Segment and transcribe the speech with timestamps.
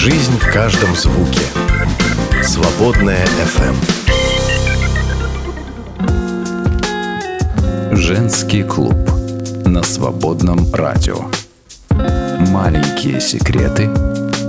[0.00, 1.40] Жизнь в каждом звуке.
[2.44, 3.74] Свободная FM.
[7.96, 8.94] Женский клуб
[9.66, 11.16] на свободном радио.
[11.90, 13.90] Маленькие секреты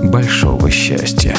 [0.04, 1.34] большого счастья.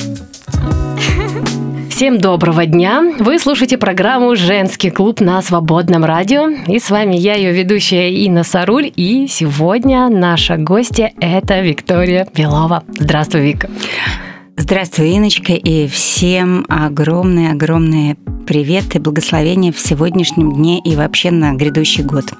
[2.01, 3.13] Всем доброго дня!
[3.19, 6.49] Вы слушаете программу «Женский клуб» на Свободном радио.
[6.65, 8.91] И с вами я, ее ведущая Инна Саруль.
[8.95, 12.83] И сегодня наша гостья– это Виктория Белова.
[12.97, 13.69] Здравствуй, Вика!
[14.57, 18.15] Здравствуй, Иночка, и всем огромные-огромные
[18.47, 22.33] привет и благословения в сегодняшнем дне и вообще на грядущий год.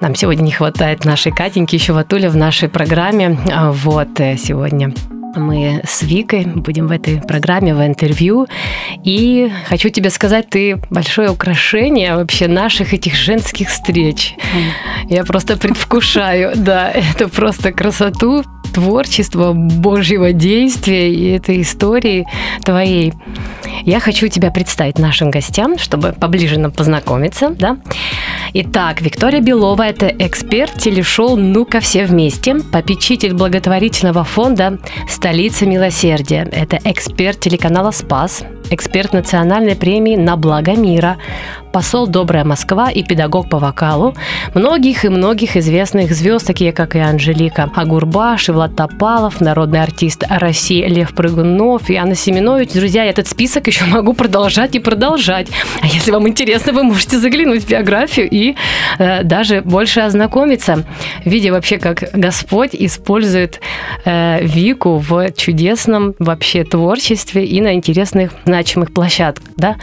[0.00, 3.36] Нам сегодня не хватает нашей Катеньки еще Ватуля в нашей программе.
[3.52, 4.94] А вот э, сегодня
[5.36, 8.46] мы с Викой будем в этой программе, в интервью.
[9.04, 14.34] И хочу тебе сказать, ты большое украшение вообще наших этих женских встреч.
[15.08, 22.26] Я просто предвкушаю, да, это просто красоту, творчество Божьего действия и этой истории
[22.64, 23.12] твоей.
[23.82, 27.78] Я хочу тебя представить нашим гостям, чтобы поближе нам познакомиться, да.
[28.52, 36.48] Итак, Виктория Белова– это эксперт телешоу «Ну-ка все вместе», попечитель благотворительного фонда «Столица милосердия».
[36.50, 41.16] Это эксперт телеканала «Спас», эксперт национальной премии «На благо мира»,
[41.72, 44.14] посол «Добрая Москва» и педагог по вокалу.
[44.54, 50.24] Многих и многих известных звезд, такие как и Анжелика Агурбаш, и Влад Топалов, народный артист
[50.28, 52.70] России Лев Прыгунов и Анна Семенович.
[52.72, 55.48] Друзья, этот список еще могу продолжать и продолжать.
[55.80, 58.56] А если вам интересно, вы можете заглянуть в биографию и
[58.98, 60.84] э, даже больше ознакомиться,
[61.24, 63.60] видя вообще, как Господь использует
[64.04, 69.46] э, Вику в чудесном вообще творчестве и на интересных, значимых площадках.
[69.56, 69.76] Да?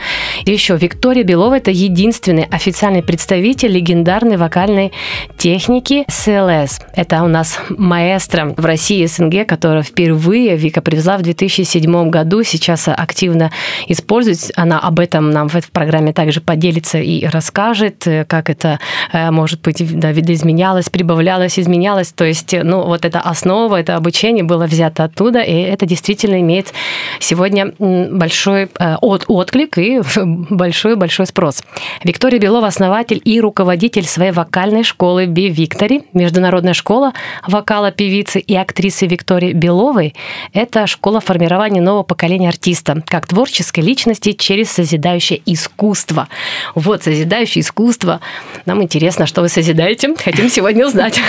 [0.45, 4.91] И еще Виктория Белова– это единственный официальный представитель легендарной вокальной
[5.37, 6.79] техники СЛС.
[6.95, 12.87] Это у нас маэстро в России СНГ, которая впервые Вика привезла в 2007 году, сейчас
[12.87, 13.51] активно
[13.87, 14.51] использует.
[14.55, 18.79] Она об этом нам в этой программе также поделится и расскажет, как это,
[19.13, 22.11] э, может быть, да, видоизменялось, прибавлялось, изменялось.
[22.11, 26.73] То есть, ну, вот эта основа, это обучение было взято оттуда, и это действительно имеет
[27.19, 30.01] сегодня большой э, от, отклик и
[30.49, 31.61] большой-большой спрос.
[32.03, 37.13] Виктория Белова– основатель и руководитель своей вокальной школы Би Виктори, международная школа
[37.47, 40.15] вокала певицы и актрисы Виктории Беловой.
[40.53, 46.27] Это школа формирования нового поколения артиста, как творческой личности через созидающее искусство.
[46.75, 48.21] Вот, созидающее искусство.
[48.65, 50.15] Нам интересно, что вы созидаете.
[50.15, 51.19] Хотим сегодня узнать.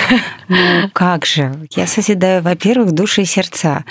[0.49, 1.55] Ну, как же.
[1.76, 3.84] Я созидаю, во-первых, души и сердца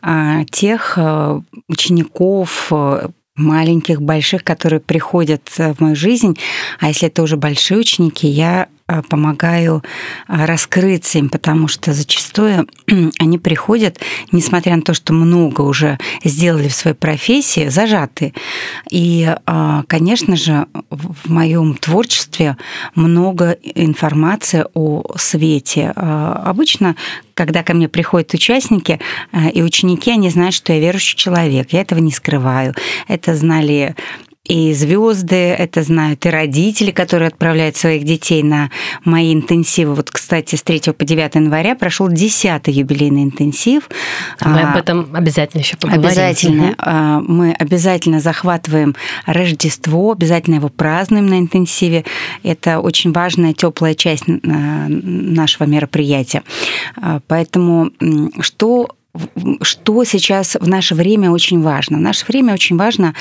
[0.00, 6.38] а, тех э, учеников, э, маленьких, больших, которые приходят э, в мою жизнь.
[6.78, 8.68] А если это уже большие ученики, я
[9.08, 9.82] помогаю
[10.28, 12.66] э, раскрыться им, потому что зачастую
[13.18, 14.00] они приходят,
[14.32, 18.32] несмотря на то, что много уже сделали в своей профессии, зажаты.
[18.90, 19.34] И,
[19.86, 22.56] конечно же, в моем творчестве
[22.94, 25.90] много информации о свете.
[25.90, 26.96] Обычно
[27.34, 28.98] когда ко мне приходят участники
[29.52, 31.68] и ученики, они знают, что я верующий человек.
[31.70, 32.74] Я этого не скрываю.
[33.06, 33.94] Это знали
[34.48, 38.70] и звезды, это знают и родители, которые отправляют своих детей на
[39.04, 39.94] мои интенсивы.
[39.94, 43.88] Вот, кстати, с 3 по 9 января прошел 10-й юбилейный интенсив.
[44.44, 46.06] Мы об а, этом обязательно еще поговорим.
[46.06, 46.68] Обязательно.
[46.70, 47.32] Угу.
[47.32, 52.04] Мы обязательно захватываем Рождество, обязательно его празднуем на интенсиве.
[52.42, 56.42] Это очень важная, теплая часть нашего мероприятия.
[56.96, 57.90] А, поэтому
[58.40, 58.88] что
[59.62, 61.98] что сейчас в наше время очень важно?
[61.98, 63.14] В наше время очень важно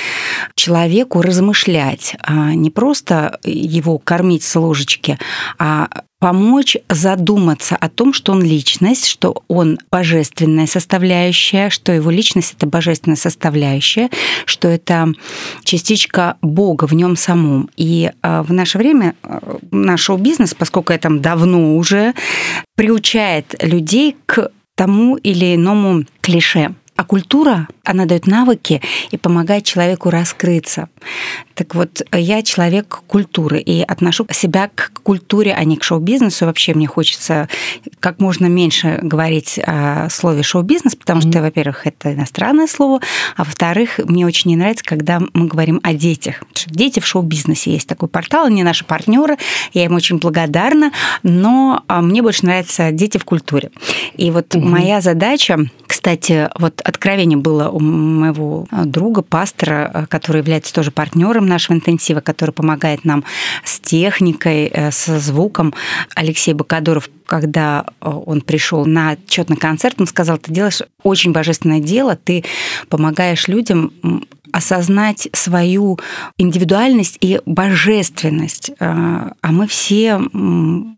[0.56, 5.18] человеку размышлять, а не просто его кормить с ложечки,
[5.58, 5.88] а
[6.20, 12.66] помочь задуматься о том, что он личность, что он божественная составляющая, что его личность это
[12.66, 14.09] божественная составляющая,
[14.46, 15.14] что это
[15.64, 17.69] частичка Бога в нем самом.
[17.78, 22.14] И а, в наше время а, наш шоу-бизнес, поскольку я там давно уже,
[22.75, 26.69] приучает людей к тому или иному клише.
[26.95, 28.81] А культура, она дает навыки
[29.12, 30.89] и помогает человеку раскрыться.
[31.54, 36.45] Так вот, я человек культуры и отношу себя к культуре, а не к шоу-бизнесу.
[36.45, 37.50] Вообще мне хочется
[38.00, 41.31] как можно меньше говорить о слове шоу-бизнес, потому mm-hmm.
[41.31, 43.00] что, во-первых, это иностранное слово,
[43.36, 46.44] а во-вторых, мне очень не нравится, когда мы говорим о детях.
[46.68, 49.38] Дети в шоу-бизнесе есть такой портал, они наши партнеры,
[49.74, 50.92] я им очень благодарна,
[51.24, 53.72] но а, мне больше нравятся дети в культуре.
[54.16, 54.66] И вот mm-hmm.
[54.66, 55.57] моя задача
[55.88, 62.51] Кстати, вот откровение было у моего друга, пастора, который является тоже партнером нашего интенсива, который
[62.51, 63.24] помогает нам
[63.63, 65.74] с техникой, э, со звуком.
[66.15, 71.79] Алексей Бакадоров, когда э, он пришел на отчетный концерт, он сказал, ты делаешь очень божественное
[71.79, 72.44] дело, ты
[72.89, 73.91] помогаешь людям
[74.51, 76.00] осознать свою
[76.38, 78.71] индивидуальность и божественность.
[78.80, 80.19] Э, а мы все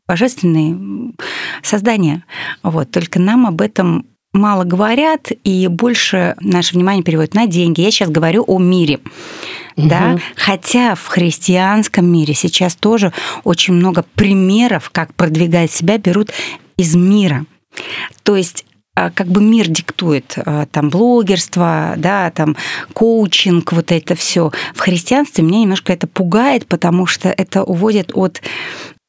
[0.08, 1.14] божественные
[1.62, 2.24] создания.
[2.64, 2.92] Вот.
[2.92, 7.82] Только нам об этом мало говорят, и больше наше внимание переводят на деньги.
[7.82, 9.00] Я сейчас говорю о мире.
[9.76, 9.88] Угу.
[9.88, 10.18] Да?
[10.36, 16.32] Хотя в христианском мире сейчас тоже очень много примеров, как продвигать себя, берут
[16.78, 17.46] из мира.
[18.24, 18.66] То есть
[18.96, 22.58] а, как бы мир диктует а, там блогерство, да, там
[22.94, 24.52] коучинг, вот это все.
[24.76, 28.42] В христианстве меня немножко это пугает, потому что это уводит от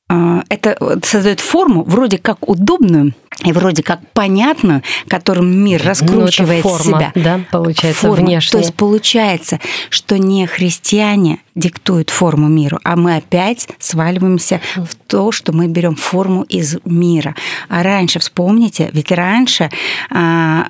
[0.09, 3.15] а, это создает форму вроде как удобную,
[3.45, 7.13] и вроде как понятно, которым мир ну, раскручивает ну, форма, себя.
[7.15, 8.27] Да, получается, форма.
[8.27, 8.51] внешне.
[8.53, 15.33] То есть получается, что не христиане диктуют форму миру, а мы опять сваливаемся в то,
[15.33, 17.35] что мы берем форму из мира.
[17.69, 19.71] А раньше, вспомните, ведь раньше
[20.11, 20.67] а,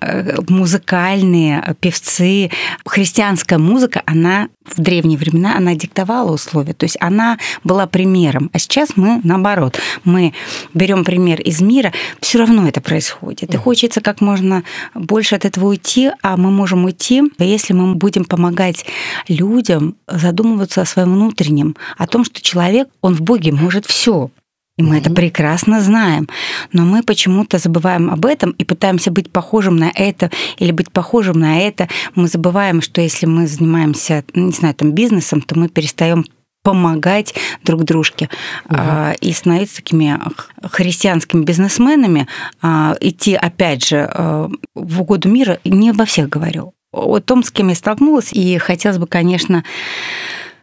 [0.49, 2.51] музыкальные певцы,
[2.85, 8.51] христианская музыка, она в древние времена, она диктовала условия, то есть она была примером.
[8.53, 10.33] А сейчас мы наоборот, мы
[10.75, 13.55] берем пример из мира, все равно равно это происходит.
[13.55, 14.63] И хочется как можно
[14.95, 18.85] больше от этого уйти, а мы можем уйти, если мы будем помогать
[19.29, 24.31] людям задумываться о своем внутреннем, о том, что человек, он в Боге может все.
[24.77, 25.01] И мы mm-hmm.
[25.01, 26.29] это прекрасно знаем.
[26.73, 31.39] Но мы почему-то забываем об этом и пытаемся быть похожим на это или быть похожим
[31.39, 31.89] на это.
[32.15, 36.25] Мы забываем, что если мы занимаемся, не знаю, там бизнесом, то мы перестаем
[36.63, 37.35] помогать
[37.65, 38.29] друг дружке
[38.69, 38.79] угу.
[39.21, 40.19] и становиться такими
[40.63, 42.29] христианскими бизнесменами,
[42.61, 46.75] а, идти, опять же, а, в угоду мира, не обо всех говорю.
[46.93, 49.65] О том, с кем я столкнулась, и хотелось бы, конечно,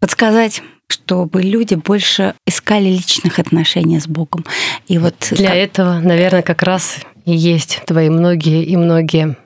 [0.00, 4.46] подсказать чтобы люди больше искали личных отношений с Богом.
[4.86, 5.56] И вот для как...
[5.56, 9.36] этого, наверное, как раз и есть твои многие и многие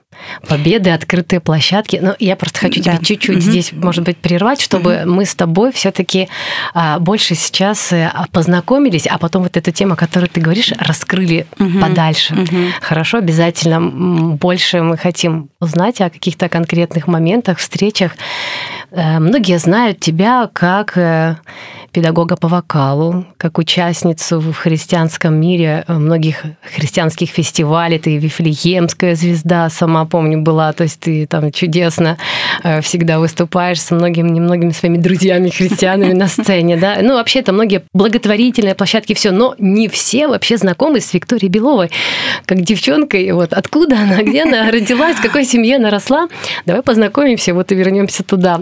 [0.48, 1.98] победы, открытые площадки.
[2.00, 2.92] Но я просто хочу да.
[2.96, 3.40] тебя чуть-чуть угу.
[3.40, 5.12] здесь, может быть, прервать, чтобы угу.
[5.12, 6.28] мы с тобой все-таки
[6.74, 11.46] а, больше сейчас э, познакомились, а потом вот эту тему, о которой ты говоришь, раскрыли
[11.58, 11.80] угу.
[11.80, 12.34] подальше.
[12.34, 12.56] Угу.
[12.80, 13.80] Хорошо, обязательно
[14.36, 18.12] больше мы хотим узнать о каких-то конкретных моментах, встречах.
[18.90, 21.36] Э, многие знают тебя как э,
[21.92, 26.42] педагога по вокалу, как участницу в христианском мире многих
[26.74, 27.98] христианских фестивалей.
[27.98, 30.74] Ты Вифлеемская звезда, сама помню, была.
[30.74, 32.18] То есть ты там чудесно
[32.62, 36.76] э, всегда выступаешь с многими, немногими своими друзьями христианами на сцене.
[36.76, 36.98] Да?
[37.00, 39.30] Ну, вообще, это многие благотворительные площадки, все.
[39.30, 41.90] Но не все вообще знакомы с Викторией Беловой,
[42.44, 43.32] как девчонкой.
[43.32, 46.28] Вот откуда она, где она родилась, в какой семье она росла.
[46.66, 48.60] Давай познакомимся, вот и вернемся туда.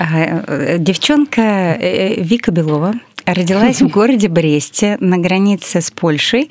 [0.00, 1.42] Э, девчонка
[1.78, 2.94] э, Вика Белова
[3.26, 6.50] родилась в городе Бресте на границе с Польшей.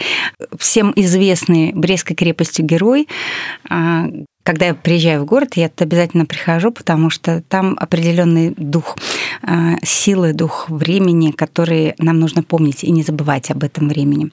[0.57, 3.07] Всем известный Брестской крепостью герой.
[3.69, 4.07] А,
[4.43, 8.97] когда я приезжаю в город, я обязательно прихожу, потому что там определенный дух
[9.41, 14.31] а, силы, дух времени, который нам нужно помнить и не забывать об этом времени,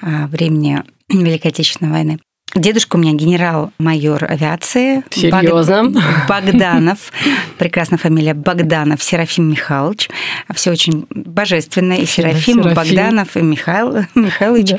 [0.00, 2.18] а, времени Великой Отечественной войны.
[2.54, 5.04] Дедушка у меня генерал-майор авиации.
[5.10, 5.92] Серьезно?
[6.28, 7.12] Богданов.
[7.58, 10.08] Прекрасная фамилия Богданов Серафим Михайлович.
[10.54, 11.92] Все очень божественно.
[11.92, 12.74] И Серафим, Серафим.
[12.74, 14.70] Богданов, и Михаил Михайлович.
[14.70, 14.78] Да.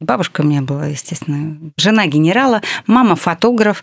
[0.00, 3.82] Бабушка у меня была, естественно, жена генерала, мама фотограф.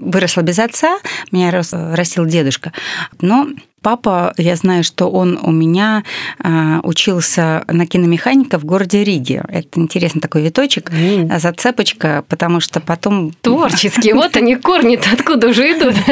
[0.00, 1.00] Выросла без отца,
[1.32, 2.72] меня растил дедушка.
[3.20, 3.48] Но
[3.82, 6.02] Папа, я знаю, что он у меня
[6.42, 9.44] э, учился на киномеханика в городе Риге.
[9.48, 11.38] Это интересный такой виточек, mm.
[11.38, 13.32] зацепочка, потому что потом...
[13.40, 15.94] Творческие, вот они корни откуда уже идут.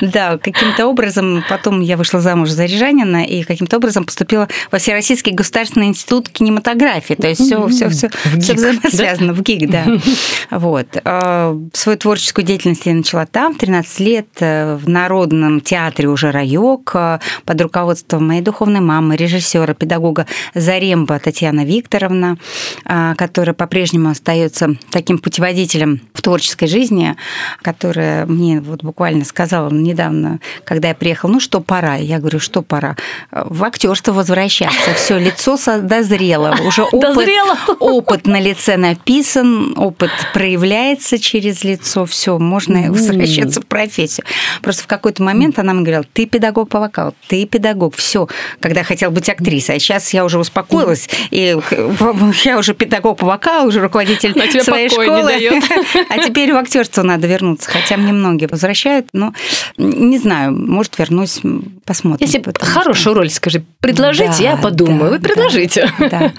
[0.00, 5.32] Да, каким-то образом потом я вышла замуж за Рижанина и каким-то образом поступила во Всероссийский
[5.32, 7.14] государственный институт кинематографии.
[7.14, 9.86] То есть все, все, все, все взаимосвязано в ГИК, да.
[10.50, 10.86] Вот.
[11.04, 16.92] А, свою творческую деятельность я начала там, 13 лет э, в Народном театре уже «Райок»,
[17.44, 22.38] под руководством моей духовной мамы, режиссера, педагога Заремба Татьяна Викторовна,
[22.84, 27.16] а, которая по-прежнему остается таким путеводителем в творческой жизни,
[27.62, 31.96] которая мне вот буквально сказала недавно, когда я приехала, ну что пора?
[31.96, 32.96] Я говорю, что пора?
[33.30, 34.94] В актерство возвращаться.
[34.94, 36.56] Все, лицо дозрело.
[36.64, 37.28] Уже опыт,
[37.80, 42.06] опыт на лице написан, опыт проявляется через лицо.
[42.06, 44.26] Все, можно возвращаться в профессию.
[44.62, 48.28] Просто в какой-то момент она мне говорила, ты педагог по вокал, ты педагог, все.
[48.60, 51.56] Когда хотел быть актрисой, а сейчас я уже успокоилась, и
[52.44, 55.32] я уже педагог по вокалу, уже руководитель своей школы.
[56.08, 59.32] А теперь в актерство надо вернуться, хотя мне многие возвращают, но
[59.76, 61.40] не знаю, может вернусь,
[61.84, 62.26] посмотрим.
[62.26, 65.10] Если хорошую роль, скажи, предложите, да, я подумаю.
[65.10, 65.92] Да, Вы предложите.
[65.98, 66.32] Да, да.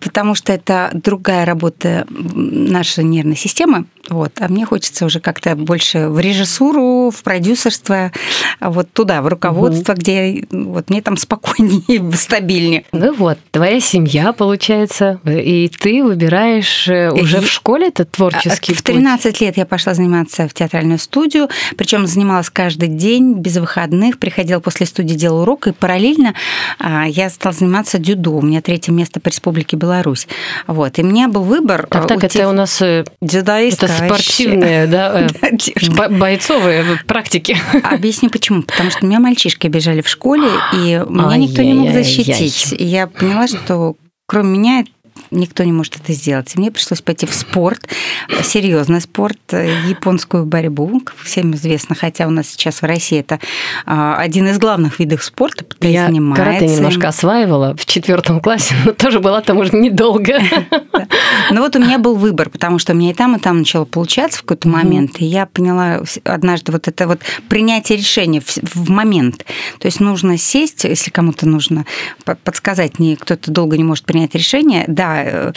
[0.00, 4.32] Потому что это другая работа нашей нервной системы, вот.
[4.40, 8.12] А мне хочется уже как-то больше в режиссуру, в продюсерство,
[8.60, 9.92] вот туда, в руководство, угу.
[9.94, 12.84] где вот мне там спокойнее, стабильнее.
[12.92, 17.40] Ну вот, твоя семья, получается, и ты выбираешь э, уже и...
[17.40, 19.40] в школе этот творческий В 13 путь.
[19.40, 24.86] лет я пошла заниматься в театральную студию, причем занималась каждый день, без выходных, приходила после
[24.86, 26.34] студии, делала урок, и параллельно
[26.78, 28.30] а, я стала заниматься дюдо.
[28.30, 30.26] У меня третье место по Республике Беларусь.
[30.66, 30.98] Вот.
[30.98, 31.86] И у меня был выбор...
[31.88, 32.38] Так, так, уйти...
[32.38, 32.80] это у нас...
[32.82, 37.56] Э, Дзюдоистка спортивные, да, э, бойцовые практики.
[37.82, 38.62] Объясню почему.
[38.62, 42.74] Потому что меня мальчишки бежали в школе, и меня никто не мог защитить.
[42.78, 44.84] И я поняла, что кроме меня
[45.32, 46.54] никто не может это сделать.
[46.54, 47.88] И мне пришлось пойти в спорт,
[48.42, 53.40] серьезный спорт, японскую борьбу, как всем известно, хотя у нас сейчас в России это
[53.86, 56.44] а, один из главных видов спорта, Я занимается.
[56.44, 60.38] карате немножко осваивала в четвертом классе, но тоже была там уже недолго.
[61.50, 63.84] Ну вот у меня был выбор, потому что у меня и там, и там начало
[63.84, 69.44] получаться в какой-то момент, и я поняла однажды вот это вот принятие решения в момент.
[69.78, 71.84] То есть нужно сесть, если кому-то нужно
[72.44, 75.52] подсказать, не кто-то долго не может принять решение, да, Э,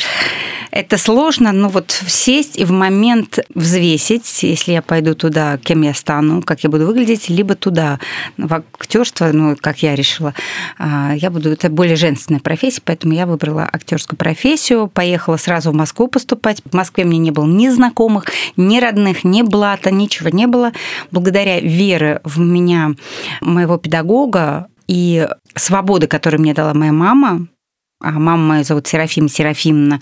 [0.76, 5.94] это сложно, но вот сесть и в момент взвесить, если я пойду туда, кем я
[5.94, 7.98] стану, как я буду выглядеть, либо туда,
[8.38, 10.34] в актерство, ну, как я решила,
[10.78, 15.76] а, я буду, это более женственная профессия, поэтому я выбрала актерскую профессию, поехала сразу в
[15.76, 16.62] Москву поступать.
[16.70, 18.26] В Москве мне не было ни знакомых,
[18.58, 20.74] ни родных, ни блата, ничего не было.
[21.10, 22.92] Благодаря вере в меня,
[23.40, 27.48] моего педагога, и свободы, которую мне дала моя мама,
[28.06, 30.00] а мама моя зовут Серафима Серафимовна,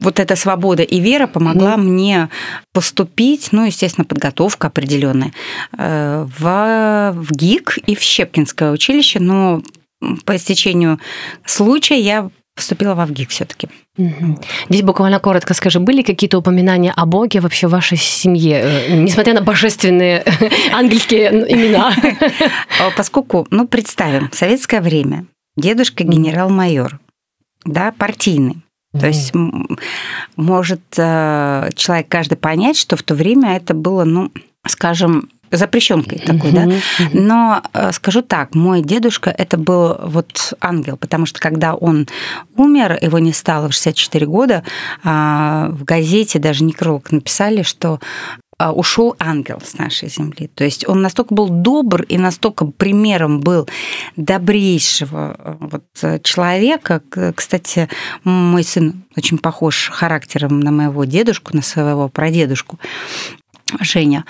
[0.00, 1.80] вот эта свобода и вера помогла mm.
[1.80, 2.28] мне
[2.72, 5.32] поступить, ну, естественно, подготовка определенная,
[5.78, 9.62] э, в, в ГИК и в Щепкинское училище, но
[10.24, 10.98] по истечению
[11.46, 13.68] случая я поступила в ВГИК все-таки.
[14.68, 19.34] Здесь буквально коротко скажи, были какие-то упоминания о Боге вообще в вашей семье, э, несмотря
[19.34, 20.24] на божественные
[20.72, 21.94] ангельские имена?
[22.96, 26.98] Поскольку, ну, представим, советское время дедушка генерал-майор,
[27.64, 28.62] да, партийный.
[28.94, 29.00] Mm-hmm.
[29.00, 29.32] То есть
[30.36, 34.30] может э, человек каждый понять, что в то время это было, ну,
[34.66, 36.82] скажем, запрещенкой такой, mm-hmm.
[36.98, 37.08] да.
[37.12, 42.08] Но э, скажу так, мой дедушка это был вот ангел, потому что когда он
[42.56, 44.64] умер, его не стало в 64 года,
[45.04, 48.00] а, в газете даже некролог написали, что
[48.70, 50.48] ушел ангел с нашей земли.
[50.54, 53.68] То есть он настолько был добр и настолько примером был
[54.16, 57.02] добрейшего э, вот э, человека.
[57.34, 57.88] Кстати,
[58.24, 62.78] мой сын очень похож характером на моего дедушку, на своего прадедушку
[63.80, 64.24] Женя.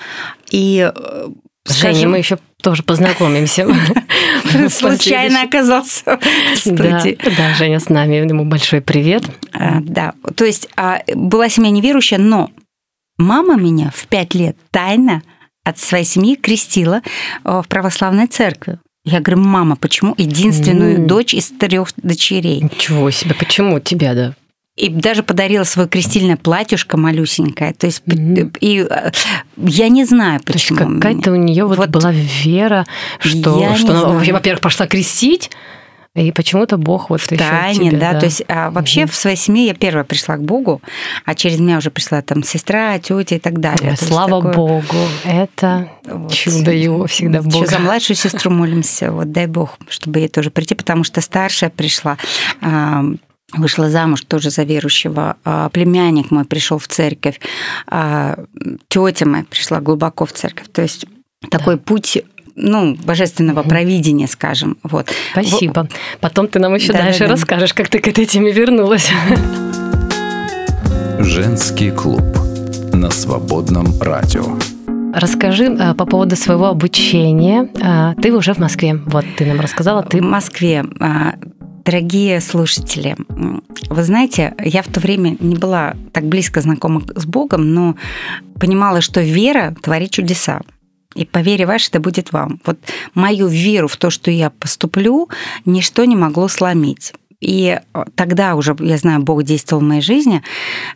[0.49, 1.27] И э,
[1.65, 3.67] Скажем, Женя, мы еще тоже познакомимся.
[4.69, 6.19] Случайно оказался
[6.55, 7.17] в студии.
[7.23, 9.23] Да, да, Женя с нами, ему большой привет.
[9.53, 12.49] А, да, то есть а, была семья неверующая, но
[13.23, 15.21] Мама меня в пять лет тайно
[15.63, 17.01] от своей семьи крестила
[17.43, 18.79] э, в православной церкви.
[19.05, 21.05] Я говорю, мама, почему единственную mm.
[21.05, 22.61] дочь из трех дочерей?
[22.61, 24.33] Ничего себе, почему тебя, да?
[24.75, 27.73] И даже подарила свое крестильное платьюшко малюсенькое.
[27.73, 28.57] То есть, mm-hmm.
[28.59, 29.11] и э,
[29.57, 30.99] я не знаю, почему.
[30.99, 32.85] Какая-то у нее вот, вот была вера,
[33.19, 35.49] что, что она, во-первых, пошла крестить,
[36.15, 38.19] и почему-то Бог вот в тайне, тебе, да, да.
[38.19, 39.11] То есть а, вообще угу.
[39.11, 40.81] в своей семье я первая пришла к Богу,
[41.25, 43.91] а через меня уже пришла там сестра, тетя и так далее.
[43.91, 44.53] Ой, слава такое...
[44.53, 46.31] Богу, это вот.
[46.31, 47.63] чудо его всегда Бог.
[47.63, 51.71] Еще за младшую сестру молимся, вот дай Бог, чтобы ей тоже прийти, потому что старшая
[51.71, 52.17] пришла
[53.55, 57.39] вышла замуж тоже за верующего, а, племянник мой пришел в церковь,
[57.85, 58.45] а,
[58.87, 60.67] тетя моя пришла глубоко в церковь.
[60.71, 61.05] То есть
[61.51, 61.81] такой да.
[61.83, 62.23] путь
[62.55, 63.69] ну, божественного угу.
[63.69, 64.77] провидения, скажем.
[64.83, 65.07] Вот.
[65.31, 65.87] Спасибо.
[66.19, 67.31] Потом ты нам еще да, дальше да, да.
[67.33, 69.11] расскажешь, как ты к этой теме вернулась.
[71.19, 72.23] Женский клуб
[72.93, 74.57] на свободном радио.
[75.13, 77.69] Расскажи а, по поводу своего обучения.
[77.81, 78.99] А, ты уже в Москве.
[79.05, 80.03] Вот ты нам рассказала.
[80.03, 80.83] Ты в Москве.
[80.99, 81.35] А,
[81.85, 83.15] дорогие слушатели,
[83.89, 87.95] вы знаете, я в то время не была так близко знакома с Богом, но
[88.59, 90.61] понимала, что вера творит чудеса.
[91.15, 92.59] И по вере вашей это будет вам.
[92.65, 92.77] Вот
[93.13, 95.29] мою веру в то, что я поступлю,
[95.65, 97.13] ничто не могло сломить.
[97.39, 100.41] И э, тогда уже, я знаю, Бог действовал в моей жизни,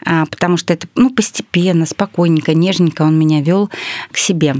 [0.05, 3.69] а, потому что это ну, постепенно, спокойненько, нежненько Он меня вел
[4.11, 4.55] к себе.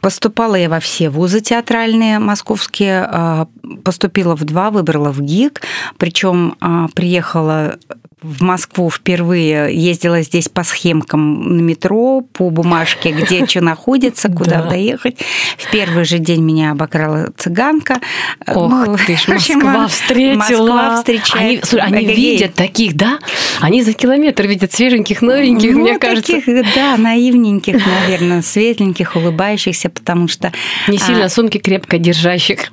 [0.00, 3.48] Поступала я во все вузы театральные московские, а,
[3.84, 5.62] поступила в два, выбрала в ГИК,
[5.96, 7.78] причем а, приехала
[8.22, 14.62] в Москву впервые, ездила здесь по схемкам на метро, по бумажке, где что находится, куда
[14.62, 15.16] доехать.
[15.58, 18.00] В первый же день меня обокрала цыганка.
[18.46, 20.36] Ох ну, ты ж, Москва встретила.
[20.36, 21.42] Москва встречает.
[21.42, 23.18] Они, слушай, они видят таких, да?
[23.60, 26.32] Они за километр видят свеженьких, новеньких, ну, мне кажется.
[26.32, 30.52] таких, да, наивненьких, наверное, светленьких, улыбающихся, потому что...
[30.88, 31.28] Не сильно а...
[31.28, 32.70] сумки крепко держащих.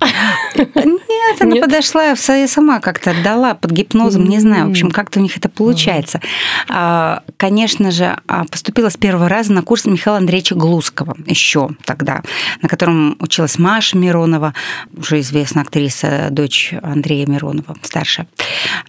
[1.32, 5.24] Нет, она подошла, я сама как-то отдала под гипнозом, не знаю, в общем, как-то у
[5.24, 6.22] них это получается.
[6.68, 12.22] А, конечно же, а, поступила с первого раза на курс Михаила Андреевича Глузского еще тогда,
[12.62, 14.54] на котором училась Маша Миронова,
[14.96, 18.28] уже известная актриса, дочь Андрея Миронова, старшая.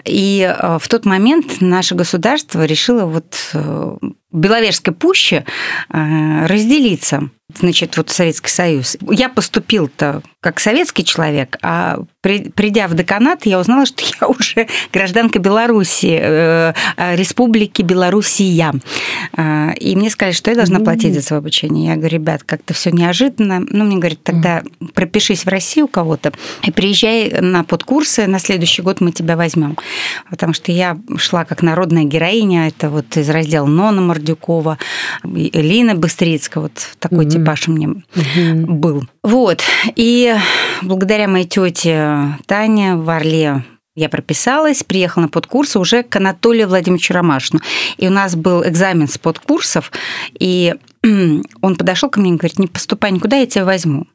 [0.05, 3.97] И а, в тот момент наше государство решило вот э,
[4.33, 5.45] Беловежской пуще
[5.89, 8.97] разделиться значит, вот Советский Союз.
[9.11, 14.69] Я поступил-то как советский человек, а при, придя в деканат, я узнала, что я уже
[14.93, 18.75] гражданка Беларуси, э, э Республики Белоруссия.
[19.37, 21.89] Э, и мне сказали, что я должна платить за свое обучение.
[21.89, 23.61] Я говорю, ребят, как-то все неожиданно.
[23.69, 24.63] Ну, мне говорят, тогда
[24.95, 26.33] пропишись в Россию у кого-то
[26.65, 29.77] и приезжай на подкурсы, на следующий год мы тебя возьмем.
[30.31, 34.79] Потому что я шла как народная героиня, это вот из раздела Нона Мордюкова,
[35.25, 37.95] Лина Быстрицкая, вот такой mm-hmm типаж у меня
[38.67, 39.05] был.
[39.23, 39.63] Вот.
[39.97, 40.35] И
[40.83, 43.65] благодаря моей тете Тане в Орле
[43.97, 47.61] я прописалась, приехала на подкурсы уже к Анатолию Владимировичу Ромашину.
[47.97, 49.91] И у нас был экзамен с подкурсов,
[50.39, 50.75] и
[51.63, 54.07] он подошел ко мне и говорит, не поступай никуда, я тебя возьму.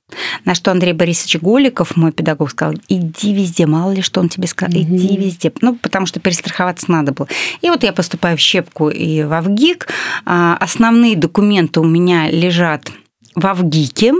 [0.43, 4.47] На что Андрей Борисович Голиков, мой педагог, сказал, иди везде, мало ли что он тебе
[4.47, 5.51] сказал, иди везде.
[5.61, 7.27] Ну, потому что перестраховаться надо было.
[7.61, 9.87] И вот я поступаю в Щепку и в Авгик.
[10.25, 12.91] А, основные документы у меня лежат
[13.35, 14.13] в Авгике.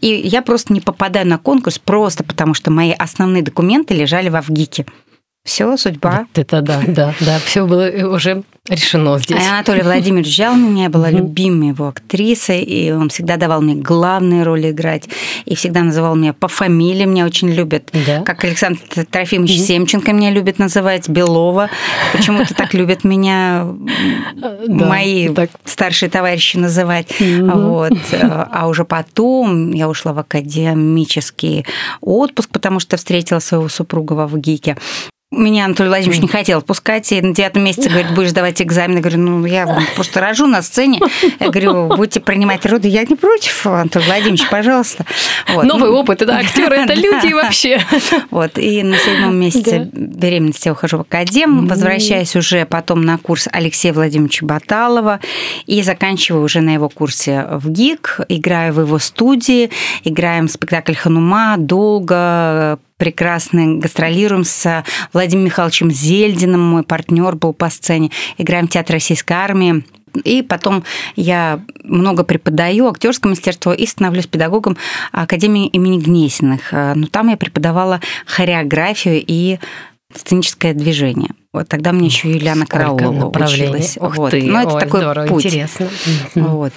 [0.00, 4.36] И я просто не попадаю на конкурс просто потому, что мои основные документы лежали в
[4.36, 4.84] Авгике.
[5.44, 6.26] Все, судьба.
[6.28, 7.38] Вот это да, да, да.
[7.38, 9.42] Все было уже решено здесь.
[9.46, 13.74] А Анатолий Владимирович взял меня, я была любимой его актрисой, и он всегда давал мне
[13.74, 15.08] главные роли играть,
[15.44, 17.90] и всегда называл меня по фамилии, меня очень любят.
[18.06, 18.22] Да?
[18.22, 21.70] Как Александр Трофимович Семченко меня любит называть, Белова.
[22.12, 23.66] Почему-то так любят меня
[24.66, 25.28] мои
[25.64, 27.14] старшие товарищи называть.
[27.20, 27.92] Вот.
[28.20, 31.64] А уже потом я ушла в академический
[32.00, 34.76] отпуск, потому что встретила своего супруга в Авгике.
[35.30, 38.96] Меня Анатолий Владимирович не хотел отпускать, и на девятом месяце говорит, будешь давать экзамен.
[38.96, 41.00] Я говорю, ну, я просто рожу на сцене.
[41.38, 42.88] Я говорю, будете принимать роды.
[42.88, 45.04] Я не против, Анатолий Владимирович, пожалуйста.
[45.52, 45.64] Вот.
[45.64, 47.78] Новый опыт, да, актеры это люди вообще.
[48.30, 53.48] Вот, и на седьмом месяце беременности я ухожу в академ, возвращаюсь уже потом на курс
[53.52, 55.20] Алексея Владимировича Баталова
[55.66, 59.70] и заканчиваю уже на его курсе в ГИК, играю в его студии,
[60.04, 68.10] играем спектакль «Ханума» долго, прекрасно гастролируем с Владимиром Михайловичем Зельдиным, мой партнер был по сцене,
[68.36, 69.84] играем в Театр Российской Армии.
[70.24, 70.84] И потом
[71.16, 74.76] я много преподаю актерское мастерство и становлюсь педагогом
[75.12, 76.72] Академии имени Гнесиных.
[76.72, 79.58] Но там я преподавала хореографию и
[80.14, 81.30] сценическое движение.
[81.50, 83.96] Вот тогда мне еще Юлиана Караулова училась.
[83.98, 84.32] Ух вот.
[84.32, 85.46] ты, ну, это Ой, такой здорово, путь.
[85.46, 85.88] интересно.
[86.34, 86.72] Вот.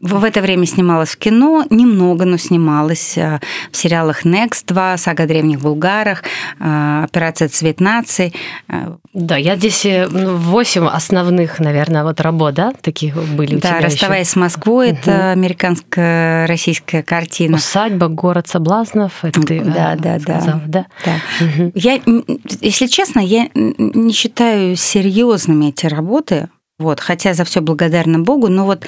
[0.00, 3.40] В это время снималась в кино, немного, но снималась э,
[3.70, 6.22] в сериалах Next 2, Сага древних булгарах,
[6.58, 8.34] э, Операция Цвет наций.
[8.68, 13.80] Э, да, я здесь восемь основных, наверное, вот работ, да, таких были у да, тебя
[13.80, 14.32] «Расставаясь еще.
[14.32, 14.98] с Москвой» угу.
[15.00, 17.56] это американская российская картина.
[17.56, 20.86] «Усадьба», «Город соблазнов», это ты да, да, сказала, да.
[21.04, 21.16] да.
[21.38, 21.46] да.
[21.46, 21.72] Угу.
[21.74, 22.00] Я,
[22.60, 28.64] если честно, я не считаю серьезными эти работы, вот, хотя за все благодарна Богу, но
[28.64, 28.86] вот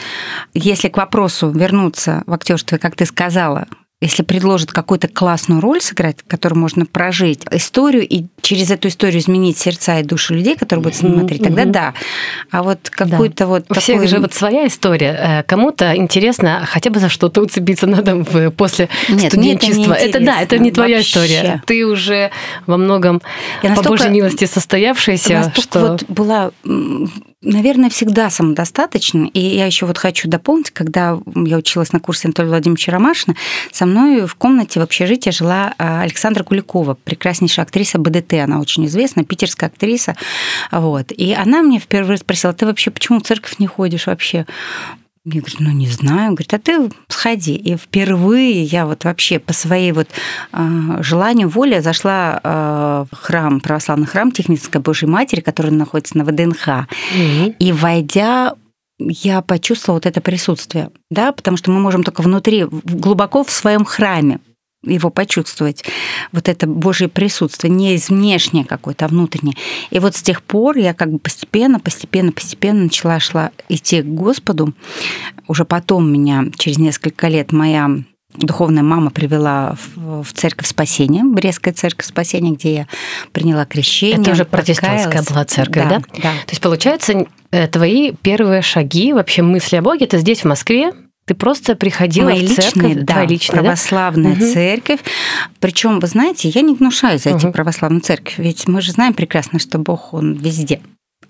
[0.53, 3.67] если к вопросу вернуться в актерство, как ты сказала,
[4.01, 9.57] если предложат какую-то классную роль сыграть, которую можно прожить, историю и через эту историю изменить
[9.57, 11.45] сердца и души людей, которые будут смотреть, mm-hmm.
[11.45, 11.95] тогда да.
[12.51, 13.47] А вот какую-то да.
[13.47, 13.65] вот...
[13.71, 14.09] У всех такой...
[14.09, 15.17] же вот своя история.
[15.19, 19.95] Э, кому-то интересно хотя бы за что-то уцепиться надо после Нет, студенчества.
[19.95, 21.09] Это, это да, это не твоя Вообще.
[21.09, 21.63] история.
[21.67, 22.31] Ты уже
[22.67, 23.23] во многом
[23.63, 25.53] Я по Божьей милости состоявшаяся.
[25.57, 25.81] Что...
[25.81, 26.51] вот была
[27.45, 29.27] наверное, всегда самодостаточна.
[29.33, 33.37] И я еще вот хочу дополнить, когда я училась на курсе Анатолия Владимировича Ромашина,
[33.73, 38.87] со мной в комнате в общежитии жила а, Александра Куликова, прекраснейшая актриса БДТ, она очень
[38.87, 40.17] известна, питерская актриса.
[40.73, 41.13] Вот.
[41.13, 44.47] И она мне впервые спросила, ты вообще почему в церковь не ходишь вообще?
[45.27, 46.35] Я говорю, ну не знаю.
[46.35, 47.55] Говорит, а ты сходи.
[47.55, 50.09] И впервые я вот вообще по своей вот
[50.53, 56.25] э, желанию, воле зашла э, в храм, православный храм Технической Божьей Матери, который находится на
[56.25, 56.69] ВДНХ.
[56.69, 57.55] Угу.
[57.59, 58.55] И войдя
[58.99, 63.85] я почувствовала вот это присутствие, да, потому что мы можем только внутри, глубоко в своем
[63.85, 64.41] храме
[64.87, 65.85] его почувствовать,
[66.33, 69.57] вот это Божье присутствие, не из внешнее какое-то, а внутреннее.
[69.91, 74.07] И вот с тех пор я как бы постепенно, постепенно, постепенно начала шла идти к
[74.07, 74.75] Господу.
[75.49, 77.91] Уже потом меня через несколько лет моя
[78.37, 82.87] духовная мама привела в, церковь спасения, Брестская церковь спасения, где я
[83.33, 84.21] приняла крещение.
[84.21, 85.99] Это уже протестантская была церковь, да?
[85.99, 86.31] Да, да.
[86.31, 90.93] То есть, получается, э, твои первые шаги, вообще мысли о Боге, это здесь, в Москве,
[91.25, 94.53] ты просто приходила Мои в церковь, личные, да, личные, православная да?
[94.53, 95.01] церковь.
[95.59, 97.49] Причем, вы знаете, я не гнушаюсь зайти угу.
[97.49, 100.81] в православную церковь, ведь мы же знаем прекрасно, что Бог, Он везде.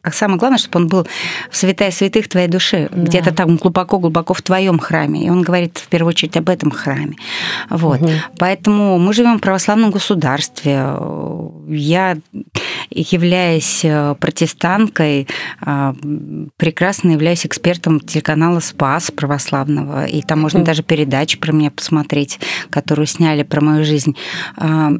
[0.04, 1.06] А самое главное, чтобы он был
[1.50, 3.02] в святая святых твоей души, да.
[3.04, 5.24] где-то там глубоко-глубоко в твоем храме.
[5.24, 7.16] И он говорит в первую очередь об этом храме.
[7.70, 8.02] Вот.
[8.02, 8.10] Угу.
[8.38, 10.86] Поэтому мы живем в православном государстве.
[11.68, 12.18] Я
[12.90, 15.28] являясь э, протестанткой,
[15.64, 15.94] э,
[16.56, 20.06] прекрасно являюсь экспертом телеканала «Спас» православного.
[20.06, 22.38] И там можно даже передачи про меня посмотреть,
[22.70, 24.16] которую сняли про мою жизнь.
[24.56, 24.92] А,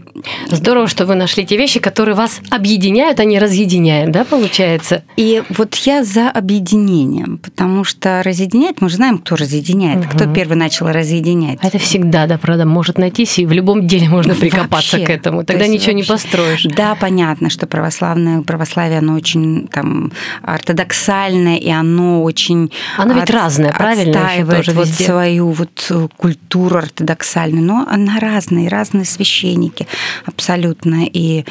[0.51, 5.03] Здорово, что вы нашли те вещи, которые вас объединяют, а не разъединяют, да, получается?
[5.17, 10.09] И вот я за объединением, потому что разъединять, мы же знаем, кто разъединяет, угу.
[10.15, 11.59] кто первый начал разъединять.
[11.63, 15.45] Это всегда, да, правда, может найтись, и в любом деле можно прикопаться вообще, к этому.
[15.45, 15.95] Тогда ничего вообще.
[15.95, 16.65] не построишь.
[16.65, 22.71] Да, понятно, что православное православие, оно очень там ортодоксальное, и оно очень...
[22.97, 24.21] Оно ведь от, разное, правильно?
[24.21, 25.05] Отстаивает вот везде.
[25.07, 29.89] свою вот культуру ортодоксальную, но она разная, разные священники
[30.25, 31.05] абсолютно.
[31.05, 31.45] И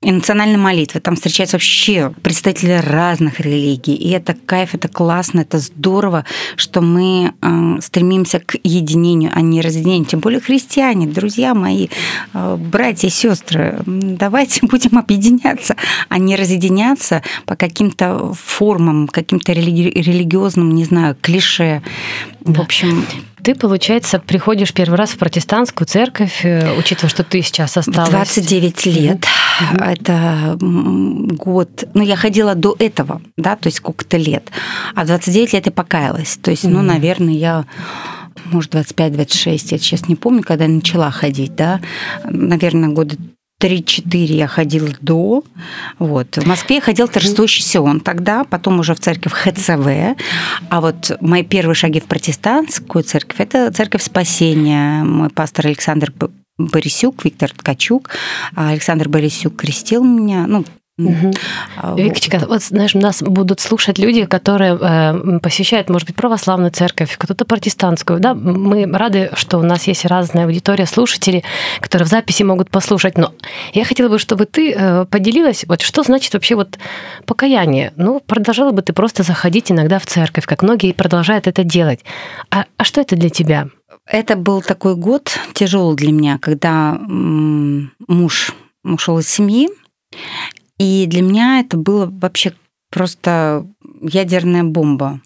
[0.00, 1.00] и национальная молитва.
[1.00, 3.94] Там встречаются вообще представители разных религий.
[3.94, 9.60] И это кайф, это классно, это здорово, что мы э, стремимся к единению, а не
[9.60, 10.06] разъединению.
[10.06, 11.88] Тем более христиане, друзья мои,
[12.32, 15.74] э, братья и сестры, давайте будем объединяться,
[16.08, 21.82] а не разъединяться по каким-то формам, каким-то религи- религиозным, не знаю, клише.
[22.40, 23.04] В общем,
[23.42, 28.10] ты, получается, приходишь первый раз в протестантскую церковь, э, учитывая, что ты сейчас осталась...
[28.10, 29.24] 29 лет.
[29.60, 29.84] Mm-hmm.
[29.84, 30.56] Это
[31.36, 31.84] год...
[31.94, 34.50] Ну, я ходила до этого, да, то есть сколько-то лет.
[34.94, 36.38] А 29 лет я покаялась.
[36.40, 36.70] То есть, mm-hmm.
[36.70, 37.64] ну, наверное, я
[38.44, 41.80] может, 25-26, я сейчас не помню, когда я начала ходить, да,
[42.24, 43.16] наверное, года
[43.60, 45.42] 3-4 я ходила до.
[45.98, 46.36] Вот.
[46.36, 50.16] В Москве я ходила торжествующий Сион тогда, потом уже в церковь ХЦВ.
[50.70, 55.02] А вот мои первые шаги в протестантскую церковь– это церковь спасения.
[55.02, 56.12] Мой пастор Александр
[56.56, 58.10] Борисюк, Виктор Ткачук.
[58.54, 60.64] Александр Борисюк крестил меня, ну,
[60.98, 61.32] Угу.
[61.96, 67.44] Викочка, вот знаешь, нас будут слушать люди, которые э, посещают, может быть, православную церковь, кто-то
[67.44, 68.18] протестантскую.
[68.18, 71.44] Да, мы рады, что у нас есть разная аудитория слушателей,
[71.80, 73.16] которые в записи могут послушать.
[73.16, 73.32] Но
[73.74, 76.78] я хотела бы, чтобы ты э, поделилась, вот что значит вообще вот
[77.26, 77.92] покаяние.
[77.94, 82.00] Ну, продолжала бы ты просто заходить иногда в церковь, как многие продолжают это делать.
[82.50, 83.68] А, а что это для тебя?
[84.04, 89.68] Это был такой год тяжелый для меня, когда муж ушел из семьи,
[90.78, 92.54] и для меня это было вообще
[92.90, 93.66] просто
[94.02, 95.20] ядерная бомба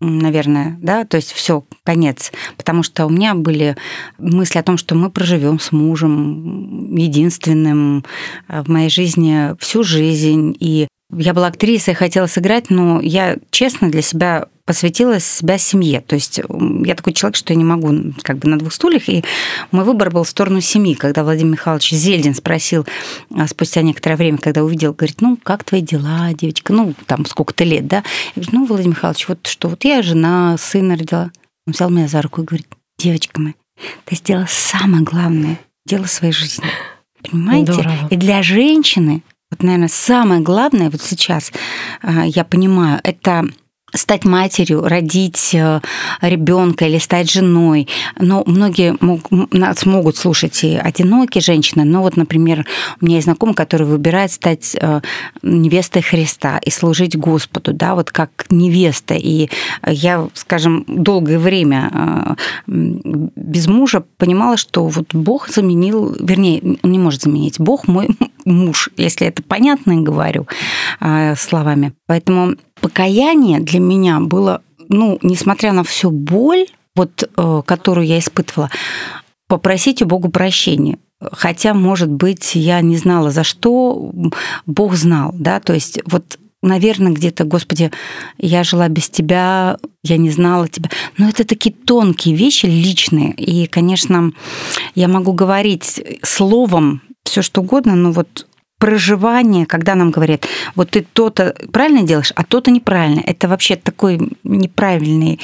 [0.00, 3.76] наверное, да, то есть все, конец, потому что у меня были
[4.18, 8.04] мысли о том, что мы проживем с мужем единственным
[8.48, 13.90] э, в моей жизни всю жизнь, и я была актрисой, хотела сыграть, но я честно
[13.90, 16.02] для себя посвятила себя семье.
[16.02, 16.42] То есть
[16.84, 19.08] я такой человек, что я не могу как бы на двух стульях.
[19.08, 19.24] И
[19.70, 20.92] мой выбор был в сторону семьи.
[20.92, 22.86] Когда Владимир Михайлович Зельдин спросил
[23.34, 26.74] а, спустя некоторое время, когда увидел, говорит, ну, как твои дела, девочка?
[26.74, 28.04] Ну, там, сколько-то лет, да?
[28.36, 31.30] Я говорю, ну, Владимир Михайлович, вот что, вот я жена, сына родила.
[31.66, 32.66] Он взял меня за руку и говорит,
[32.98, 33.54] девочка моя,
[34.04, 36.66] ты сделала самое главное дело своей жизни.
[37.22, 37.72] Понимаете?
[37.72, 38.08] Здорово.
[38.10, 41.52] И для женщины вот, наверное, самое главное вот сейчас,
[42.02, 43.46] а, я понимаю, это
[43.94, 45.80] стать матерью, родить э,
[46.20, 47.88] ребенка или стать женой.
[48.18, 51.84] Но многие мог, нас могут слушать и одинокие женщины.
[51.84, 52.66] Но вот, например,
[53.00, 55.00] у меня есть знакомый, который выбирает стать э,
[55.42, 59.14] невестой Христа и служить Господу, да, вот как невеста.
[59.14, 59.48] И
[59.86, 62.34] я, скажем, долгое время э,
[62.66, 68.08] без мужа понимала, что вот Бог заменил, вернее, он не может заменить, Бог мой
[68.44, 70.46] муж, если это понятно говорю
[71.36, 71.92] словами.
[72.06, 78.70] Поэтому покаяние для меня было, ну, несмотря на всю боль, вот, э, которую я испытывала,
[79.48, 80.98] попросить у Бога прощения.
[81.20, 84.12] Хотя, может быть, я не знала, за что
[84.66, 87.90] Бог знал, да, то есть вот наверное, где-то, Господи,
[88.36, 90.90] я жила без Тебя, я не знала Тебя.
[91.16, 93.32] Но это такие тонкие вещи, личные.
[93.32, 94.32] И, конечно,
[94.96, 98.46] я могу говорить словом все что угодно, но вот
[98.78, 103.20] проживание, когда нам говорят, вот ты то-то правильно делаешь, а то-то неправильно.
[103.20, 105.40] Это вообще такой неправильный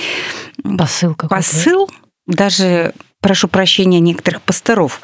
[0.78, 1.14] посыл.
[1.14, 1.90] Посыл,
[2.26, 2.94] даже
[3.24, 5.00] прошу прощения некоторых пасторов,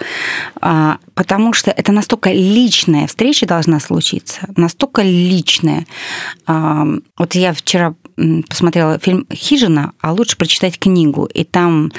[0.61, 5.87] а, потому что это настолько личная встреча должна случиться, настолько личная.
[6.47, 7.95] А, вот я вчера
[8.49, 11.93] посмотрела фильм «Хижина», а лучше прочитать книгу, и там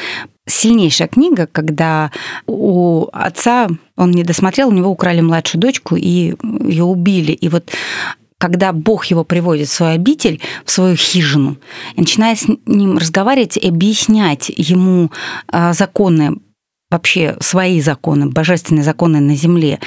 [0.47, 2.11] сильнейшая книга, когда
[2.47, 7.31] у отца он не досмотрел, у него украли младшую дочку и ее убили.
[7.31, 7.71] И вот
[8.37, 11.57] когда Бог его приводит в свою обитель, в свою хижину,
[11.95, 15.11] и начинает с ним разговаривать и объяснять ему
[15.47, 16.37] а, законы,
[16.89, 19.79] вообще свои законы, божественные законы на земле.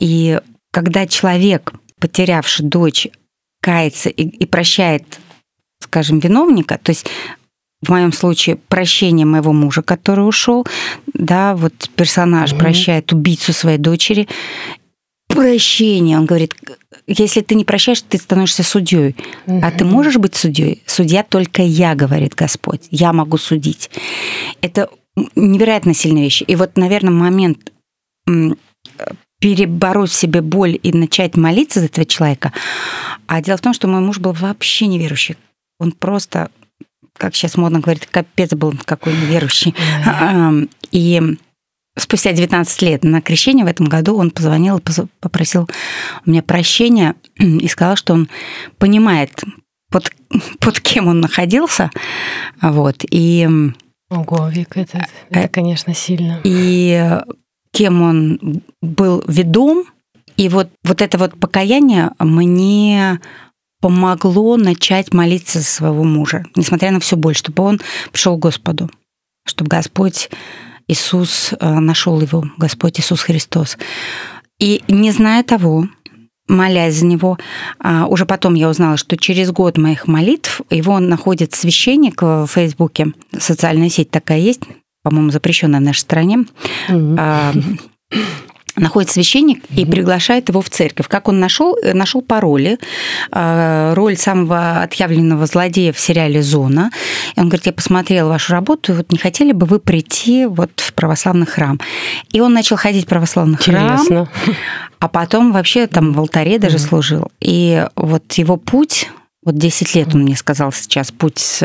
[0.00, 0.40] И
[0.72, 3.08] когда человек, потерявший дочь,
[3.60, 5.20] кается и, и прощает,
[5.88, 7.06] скажем, виновника, то есть
[7.82, 10.66] в моем случае прощение моего мужа, который ушел,
[11.14, 12.58] да, вот персонаж mm-hmm.
[12.58, 14.28] прощает убийцу своей дочери,
[15.28, 16.54] прощение, он говорит,
[17.06, 19.14] если ты не прощаешь, ты становишься судьей.
[19.46, 19.60] Mm-hmm.
[19.62, 20.82] А ты можешь быть судьей?
[20.86, 22.88] Судья только я, говорит Господь.
[22.90, 23.90] Я могу судить.
[24.60, 24.88] Это
[25.36, 26.42] невероятно сильная вещь.
[26.46, 27.72] И вот, наверное, момент
[29.40, 32.52] перебороть в себе боль и начать молиться за этого человека.
[33.26, 35.36] А дело в том, что мой муж был вообще неверующий.
[35.78, 36.50] Он просто
[37.18, 39.74] как сейчас модно говорить, капец был какой неверующий.
[40.92, 41.20] И
[41.96, 44.80] спустя 19 лет на крещение в этом году он позвонил,
[45.20, 45.68] попросил
[46.24, 48.28] у меня прощения и сказал, что он
[48.78, 49.42] понимает,
[49.90, 50.12] под,
[50.60, 51.90] под кем он находился.
[52.62, 53.48] Вот, и...
[54.10, 56.40] Ого, Вик, это, это, э, конечно, сильно.
[56.44, 57.20] И
[57.72, 59.84] кем он был ведом.
[60.36, 63.20] И вот, вот это вот покаяние мне
[63.80, 67.80] помогло начать молиться за своего мужа, несмотря на все боль, чтобы он
[68.12, 68.90] пришел к Господу,
[69.46, 70.30] чтобы Господь
[70.88, 73.78] Иисус э, нашел его, Господь Иисус Христос.
[74.58, 75.86] И не зная того,
[76.48, 77.38] молясь за него,
[77.78, 83.12] а, уже потом я узнала, что через год моих молитв его находит священник в Фейсбуке,
[83.38, 84.62] социальная сеть такая есть,
[85.02, 86.46] по-моему, запрещенная в нашей стране.
[86.88, 87.78] Mm-hmm
[88.78, 91.08] находит священник и приглашает его в церковь.
[91.08, 91.76] Как он нашел?
[91.94, 92.78] Нашел по роли.
[93.30, 96.90] А, роль самого отъявленного злодея в сериале «Зона».
[97.36, 100.92] И он говорит, я посмотрел вашу работу, вот не хотели бы вы прийти вот в
[100.94, 101.80] православный храм?
[102.32, 104.26] И он начал ходить в православный Интересно.
[104.26, 104.56] храм,
[105.00, 107.30] а потом вообще там в алтаре даже mm служил.
[107.40, 109.08] И вот его путь
[109.48, 111.60] вот 10 лет он мне сказал сейчас путь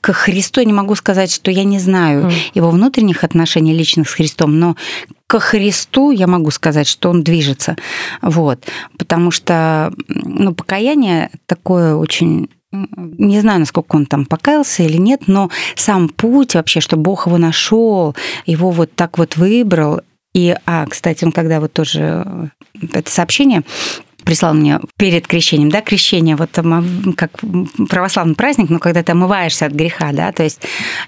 [0.00, 0.60] к Христу.
[0.60, 4.76] Я не могу сказать, что я не знаю его внутренних отношений личных с Христом, но
[5.26, 7.76] ко Христу я могу сказать, что он движется.
[8.22, 8.64] Вот.
[8.96, 15.50] Потому что ну, покаяние такое очень не знаю, насколько он там покаялся или нет, но
[15.74, 18.14] сам путь вообще, что Бог его нашел,
[18.44, 20.00] его вот так вот выбрал.
[20.34, 22.50] И, а, кстати, он когда вот тоже
[22.92, 23.62] это сообщение
[24.28, 26.50] прислал мне перед крещением, да, крещение, вот
[27.16, 27.30] как
[27.88, 30.60] православный праздник, но когда ты омываешься от греха, да, то есть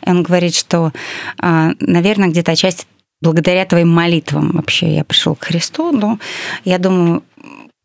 [0.06, 0.90] он говорит, что,
[1.38, 2.87] а, наверное, где-то часть
[3.20, 6.18] благодаря твоим молитвам вообще я пришел к Христу, но
[6.64, 7.22] я думаю,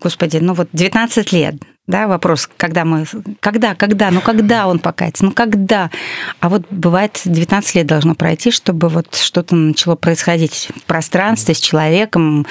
[0.02, 1.56] Господи, ну вот 19 лет,
[1.88, 3.06] да, вопрос, когда мы,
[3.40, 5.92] когда, когда, ну когда он покается, ну когда?
[6.40, 11.60] А вот бывает 19 лет должно пройти, чтобы вот что-то начало происходить в пространстве с
[11.60, 12.48] человеком,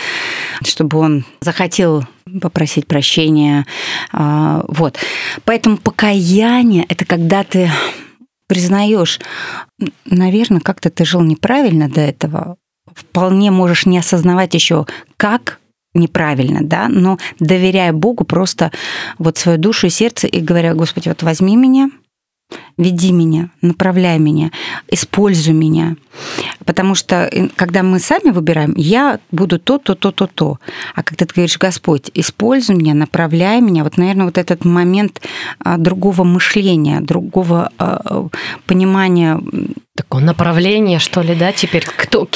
[0.65, 2.05] чтобы он захотел
[2.41, 3.67] попросить прощения,
[4.13, 4.99] а, вот.
[5.45, 7.71] Поэтому покаяние– это когда ты
[8.47, 9.21] признаешь,
[10.05, 12.57] наверное, как-то ты жил неправильно до этого,
[12.95, 15.59] вполне можешь не осознавать еще, как
[15.95, 18.73] неправильно, да, но доверяя Богу просто
[19.19, 21.91] вот свою душу и сердце и говоря, Господи, вот возьми меня,
[22.77, 24.51] веди меня, направляй меня,
[24.91, 25.97] используй меня.
[26.65, 30.59] Потому что э, когда мы сами выбираем, я буду то, то, то, то, то.
[30.95, 35.21] А когда ты говоришь, Господь, используй меня, направляй меня, вот, наверное, вот этот момент
[35.59, 38.29] а, другого мышления, другого а,
[38.67, 39.41] понимания
[39.97, 42.29] Такое направление, что ли, да, теперь кто,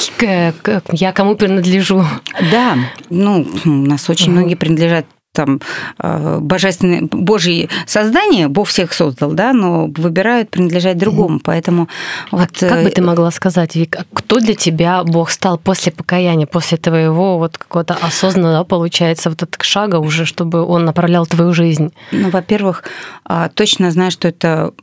[0.93, 2.05] я кому принадлежу?
[2.51, 2.77] Да,
[3.09, 4.39] ну, у нас очень угу.
[4.39, 5.61] многие принадлежат там
[5.99, 11.87] э, божественное, Божье создание, Бог всех создал, да, но выбирают принадлежать другому, поэтому
[12.31, 12.49] а вот...
[12.59, 16.77] Как бы э, ты могла сказать, Вика, кто для тебя Бог стал после покаяния, после
[16.77, 21.93] твоего вот какого-то осознанного, получается, вот этого шага уже, чтобы он направлял твою жизнь?
[22.11, 22.83] Ну, во-первых,
[23.23, 24.73] а, точно знаю, что это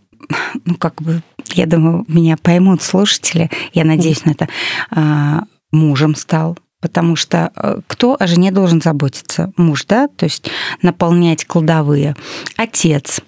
[0.64, 1.22] ну, как бы,
[1.54, 4.48] я думаю, меня поймут слушатели, я надеюсь на это,
[4.90, 9.52] а, мужем стал, потому что э, кто о жене должен заботиться?
[9.56, 10.50] Муж, да, то есть
[10.82, 12.16] наполнять кладовые.
[12.56, 13.20] Отец,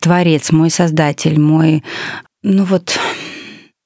[0.00, 1.84] творец, мой создатель, мой,
[2.42, 2.98] ну вот,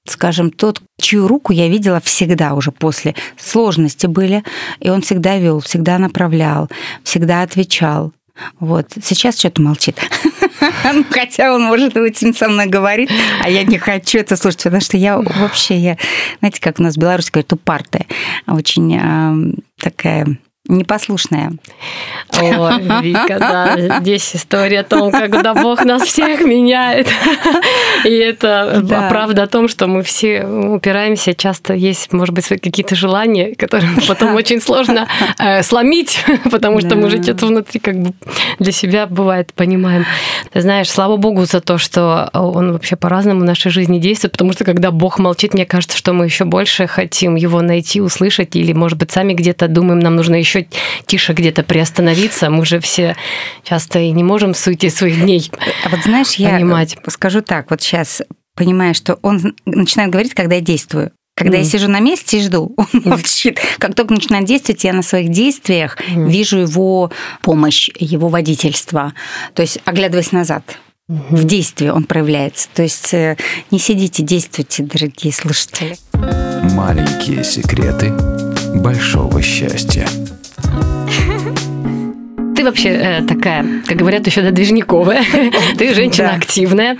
[0.07, 3.14] скажем, тот, чью руку я видела всегда уже после.
[3.37, 4.44] Сложности были,
[4.81, 6.68] и он всегда вел, всегда направлял,
[7.02, 8.12] всегда отвечал.
[8.61, 8.87] Вот.
[9.02, 9.98] Сейчас что-то молчит.
[10.92, 13.11] Ну, хотя он, может быть, со мной говорит,
[13.42, 15.97] а я не хочу это слушать, потому что я вообще, я,
[16.40, 18.07] знаете, как у нас в Беларуси говорят, упартая,
[18.47, 21.52] очень э, такая непослушная.
[22.38, 27.09] О, Вика, да, здесь история о том, когда Бог нас всех меняет.
[28.04, 29.09] И это да.
[29.09, 34.35] правда о том, что мы все упираемся, часто есть, может быть, какие-то желания, которые потом
[34.35, 36.96] очень сложно э, сломить, потому что да.
[36.96, 38.12] мы же что-то внутри как бы
[38.59, 40.04] для себя бывает понимаем.
[40.52, 44.52] Ты знаешь, слава Богу за то, что он вообще по-разному в нашей жизни действует, потому
[44.52, 48.72] что когда Бог молчит, мне кажется, что мы еще больше хотим его найти, услышать, или,
[48.72, 50.68] может быть, сами где-то думаем, нам нужно еще еще
[51.07, 52.51] тише где-то приостановиться.
[52.51, 53.16] Мы же все
[53.64, 55.51] часто и не можем в суете своих дней
[55.85, 56.97] А вот знаешь, понимать.
[57.05, 58.23] я скажу так, вот сейчас
[58.55, 61.12] понимаю, что он начинает говорить, когда я действую.
[61.37, 61.61] Когда mm.
[61.61, 63.61] я сижу на месте и жду, он молчит.
[63.79, 66.29] Как только начинает действовать, я на своих действиях mm.
[66.29, 69.14] вижу его помощь, его водительство.
[69.55, 72.68] То есть, оглядываясь назад, в действии он проявляется.
[72.75, 73.37] То есть э,
[73.71, 75.97] не сидите, действуйте, дорогие слушатели.
[76.75, 78.12] Маленькие секреты
[78.75, 80.07] большого счастья.
[82.59, 85.23] Ты вообще э, такая, как говорят, еще движниковая.
[85.79, 86.97] Ты женщина активная.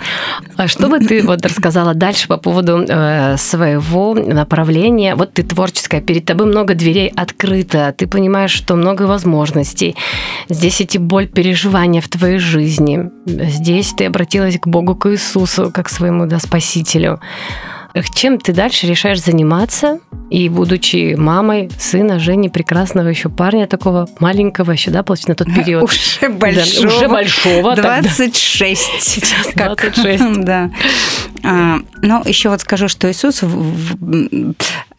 [0.55, 5.15] А что бы ты вот рассказала дальше по поводу э, своего направления?
[5.15, 9.97] Вот ты творческая, перед тобой много дверей открыто, ты понимаешь, что много возможностей.
[10.47, 13.09] Здесь эти боль, переживания в твоей жизни.
[13.25, 17.19] Здесь ты обратилась к Богу, к Иисусу, как к своему да, спасителю.
[18.13, 19.99] Чем ты дальше решаешь заниматься?
[20.29, 25.55] И будучи мамой сына Жени, прекрасного еще парня, такого маленького еще, да, получается, на тот
[25.55, 25.83] период.
[25.89, 26.87] Уже большого.
[26.87, 27.75] Да, уже большого.
[27.75, 28.81] 26.
[28.81, 28.99] Тогда.
[29.01, 30.23] Сейчас 26.
[30.49, 30.71] Да.
[31.43, 33.43] А, но еще вот скажу, что Иисус,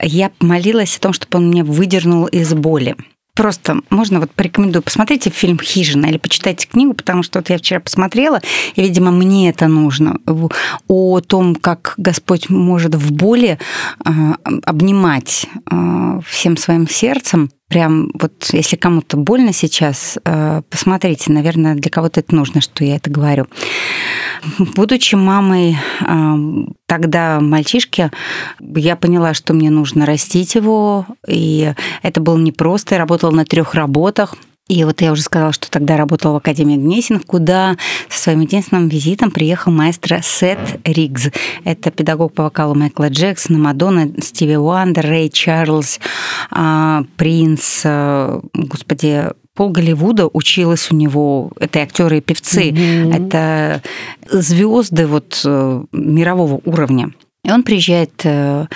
[0.00, 2.96] я молилась о том, чтобы он меня выдернул из боли.
[3.34, 7.80] Просто можно вот порекомендую, посмотрите фильм «Хижина» или почитайте книгу, потому что вот я вчера
[7.80, 8.40] посмотрела,
[8.74, 10.18] и, видимо, мне это нужно,
[10.88, 13.58] о том, как Господь может в боли
[14.04, 21.76] а, обнимать а, всем своим сердцем прям вот если кому-то больно сейчас, а, посмотрите, наверное,
[21.76, 23.46] для кого-то это нужно, что я это говорю.
[24.74, 25.76] Будучи мамой
[26.86, 28.10] тогда мальчишки,
[28.58, 32.94] я поняла, что мне нужно растить его, и это было непросто.
[32.94, 34.34] Я работала на трех работах.
[34.70, 37.76] И вот я уже сказала, что тогда работала в Академии Гнесиных, куда
[38.08, 41.30] со своим единственным визитом приехал маэстро Сет Ригз.
[41.64, 45.98] Это педагог по вокалу Майкла Джексона, Мадонна, Стиви Уандер, Рэй Чарльз,
[46.52, 49.24] а, Принц, а, господи,
[49.56, 51.50] пол Голливуда училась у него.
[51.58, 53.26] Это актеры и певцы, mm-hmm.
[53.26, 53.82] это
[54.30, 57.10] звезды вот э, мирового уровня.
[57.44, 58.66] И он приезжает э,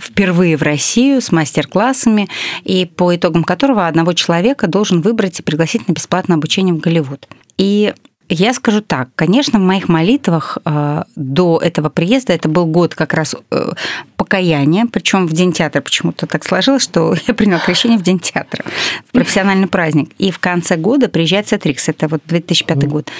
[0.00, 2.28] впервые в Россию с мастер-классами,
[2.62, 7.28] и по итогам которого одного человека должен выбрать и пригласить на бесплатное обучение в Голливуд.
[7.58, 7.92] И
[8.28, 13.12] я скажу так, конечно, в моих молитвах э, до этого приезда, это был год как
[13.12, 13.72] раз э,
[14.16, 18.64] покаяния, причем в День театра почему-то так сложилось, что я приняла крещение в День театра,
[19.08, 20.12] в профессиональный праздник.
[20.18, 23.10] И в конце года приезжает Сетрикс, это вот 2005 год.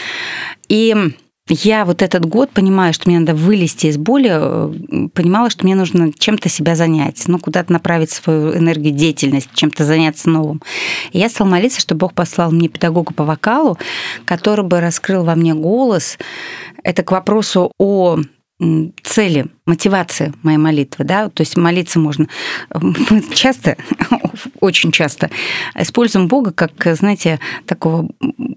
[0.68, 0.96] И
[1.52, 5.74] я вот этот год понимаю, что мне надо вылезти из боли, э, понимала, что мне
[5.74, 10.62] нужно чем-то себя занять, ну, куда-то направить свою энергию, деятельность, чем-то заняться новым.
[11.12, 13.78] И я стала молиться, чтобы Бог послал мне педагога по вокалу,
[14.24, 16.18] который бы раскрыл во мне голос.
[16.82, 18.18] Это к вопросу о
[19.02, 22.28] цели, мотивации моей молитвы, да, то есть молиться можно.
[23.34, 23.76] Часто,
[24.60, 25.30] очень часто
[25.74, 28.08] используем Бога как, знаете, такого,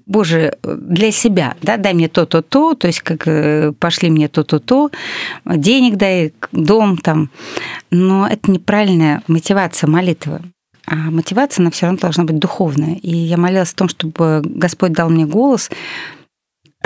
[0.05, 4.59] Боже, для себя, да, дай мне то-то, то, то есть как э, пошли мне то-то,
[4.59, 4.91] то,
[5.45, 7.29] денег дай, дом там,
[7.91, 10.41] но это неправильная мотивация молитвы.
[10.87, 12.95] А мотивация, она все равно должна быть духовная.
[12.95, 15.71] И я молилась о том, чтобы Господь дал мне голос,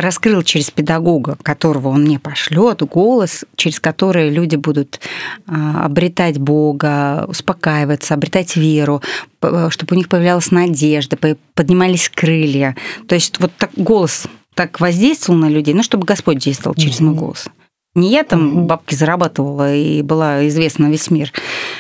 [0.01, 4.99] раскрыл через педагога, которого он мне пошлет, голос, через который люди будут
[5.47, 9.01] а, обретать Бога, успокаиваться, обретать веру,
[9.39, 11.17] чтобы у них появлялась надежда,
[11.53, 12.75] поднимались крылья.
[13.07, 17.15] То есть вот так голос так воздействовал на людей, ну, чтобы Господь действовал через мой
[17.15, 17.47] голос.
[17.95, 21.31] Не я там бабки зарабатывала и была известна на весь мир,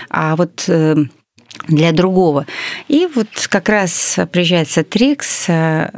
[0.09, 0.95] а вот э,
[1.67, 2.45] для другого.
[2.87, 5.91] И вот как раз приезжает Трикс, э,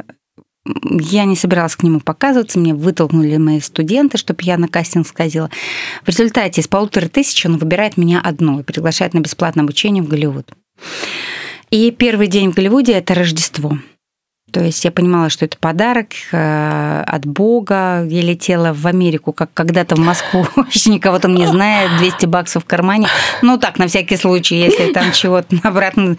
[0.64, 5.50] я не собиралась к нему показываться, мне вытолкнули мои студенты, чтобы я на кастинг сходила.
[6.04, 10.08] В результате из полутора тысяч он выбирает меня одну и приглашает на бесплатное обучение в
[10.08, 10.52] Голливуд.
[11.70, 13.78] И первый день в Голливуде– это Рождество.
[14.52, 18.04] То есть я понимала, что это подарок э, от Бога.
[18.04, 20.46] Я летела в Америку, как когда-то в Москву.
[20.70, 23.08] Еще никого там не знает, 200 баксов в кармане.
[23.40, 26.18] Ну так, на всякий случай, если там чего-то на обратный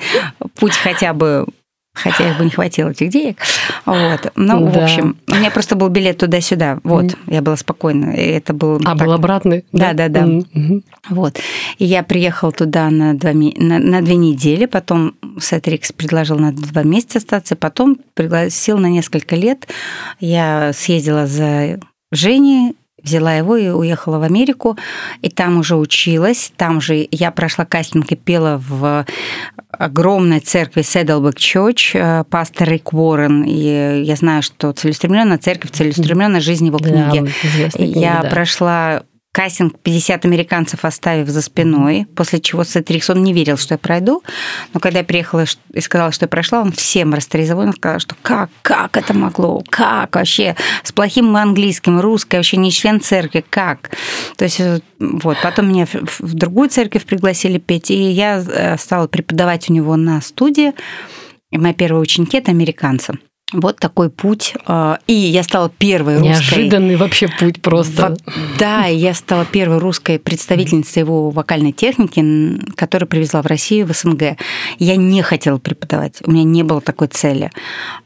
[0.56, 1.46] путь хотя бы
[1.94, 3.38] хотя их бы не хватило этих денег.
[3.86, 4.32] Вот.
[4.36, 4.80] Ну, да.
[4.80, 6.80] в общем, у меня просто был билет туда-сюда.
[6.84, 7.18] Вот, mm.
[7.28, 8.12] я была спокойна.
[8.12, 8.78] И это был...
[8.78, 9.06] А, так...
[9.06, 9.66] был обратный?
[9.72, 10.22] Да, да, да.
[10.22, 10.26] да.
[10.26, 10.84] Mm-hmm.
[11.10, 11.40] Вот.
[11.78, 16.84] И я приехала туда на, два, на, на две недели, потом Сетрикс предложил на два
[16.84, 19.68] месяца остаться, потом пригласил на несколько лет.
[20.20, 21.80] Я съездила за
[22.12, 24.78] Женей, взяла его и уехала в Америку,
[25.22, 29.06] и там уже училась, там же я прошла кастинг и пела в
[29.78, 36.42] огромной церкви Saddleback Church, э, пастор Рик Уоррен, и я знаю, что целеустремленная церковь, целеустремленная
[36.42, 37.32] жизнь его книги.
[37.78, 38.30] Да, я да.
[38.30, 39.04] прошла
[39.34, 44.24] кастинг 50 американцев оставив за спиной, после чего Сетрикс, он не верил, что я пройду,
[44.74, 48.16] но когда я приехала и сказала, что я прошла, он всем растрезовал, он сказал, что
[48.22, 53.90] как, как это могло, как вообще, с плохим английским, русской, вообще не член церкви, как?
[54.38, 59.08] То есть э, вот, потом меня в другую церковь пригласили петь, и я э, стала
[59.08, 60.74] преподавать у него на студии,
[61.52, 63.18] и мои первые ученики– это американцы.
[63.54, 64.54] Вот такой путь.
[64.66, 66.30] А, и я стала первой русской...
[66.30, 68.18] Неожиданный вообще путь просто.
[68.60, 74.38] Да, я стала первой русской представительницей его вокальной техники, которую привезла в Россию, в СНГ.
[74.80, 77.52] Я не хотела преподавать, у меня не было такой цели.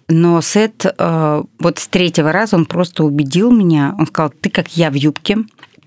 [0.10, 4.76] Но Сет, а, вот с третьего раза он просто убедил меня, он сказал, ты как
[4.78, 5.38] я в юбке,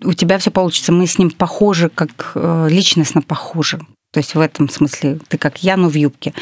[0.02, 3.78] у тебя все получится, мы с ним похожи, как э, личностно похожи.
[4.12, 6.32] То есть в этом смысле ты как я, но в юбке.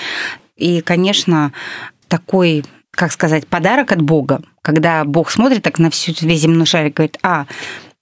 [0.57, 1.53] И, конечно,
[2.09, 2.65] такой
[2.99, 6.95] как сказать, подарок от Бога, когда Бог смотрит так на всю весь земной шарик и
[6.95, 7.47] говорит, а,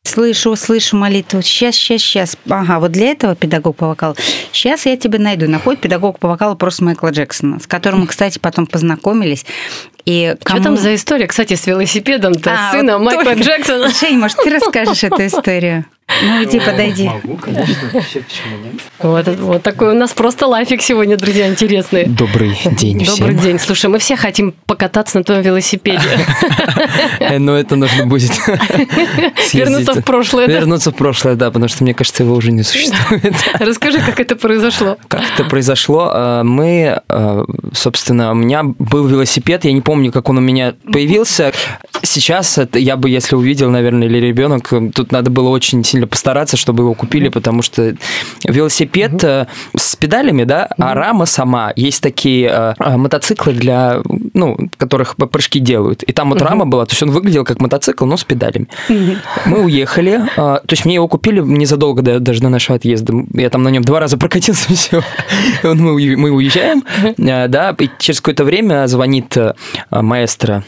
[0.05, 2.37] слышу, слышу молитву, сейчас, сейчас, сейчас.
[2.49, 4.17] Ага, вот для этого педагог по вокалу.
[4.53, 5.49] Сейчас я тебе найду.
[5.49, 9.45] Находит педагог по вокалу просто Майкла Джексона, с которым мы, кстати, потом познакомились.
[10.07, 10.61] И кому...
[10.61, 13.41] Что там за история, кстати, с велосипедом-то, а, сына вот Майкла только...
[13.41, 13.91] Джексона?
[13.91, 15.85] Жень, может, ты расскажешь эту историю?
[16.09, 17.09] Ну, иди, подойди.
[17.09, 17.75] Могу, конечно.
[17.93, 18.81] Вообще, почему нет?
[19.01, 22.07] Вот, вот такой у нас просто лайфик сегодня, друзья, интересный.
[22.07, 23.17] Добрый день всем.
[23.17, 23.59] Добрый день.
[23.59, 26.01] Слушай, мы все хотим покататься на твоем велосипеде.
[27.21, 28.31] Но ну, это нужно будет
[29.53, 30.47] Вернуться в прошлое.
[30.47, 33.35] Вернуться в прошлое, да, потому что, мне кажется, его уже не существует.
[33.59, 34.97] Расскажи, как это произошло.
[35.09, 36.11] Как это произошло?
[36.13, 37.01] А, мы,
[37.73, 41.53] собственно, у меня был велосипед, я не помню, как он у меня появился.
[42.03, 46.59] Сейчас я бы, если увидел, наверное, или ребенок, тут надо было очень сильно сильно постараться,
[46.59, 47.97] чтобы его купили, потому что
[48.45, 54.01] велосипед mm с педалями, да, а рама сама, есть такие э, мотоциклы для,
[54.35, 56.03] ну, которых прыжки делают.
[56.03, 58.69] И там вот рама была, то есть он выглядел как мотоцикл, но с педалями.
[58.89, 63.15] Мы уехали, э, то есть мне его купили незадолго до, даже до нашего отъезда.
[63.35, 65.03] Я там на нем два раза прокатился, все.
[65.63, 66.83] Мы, уезжаем,
[67.19, 69.55] э, да, и через какое-то время звонит э,
[69.91, 70.65] маэстро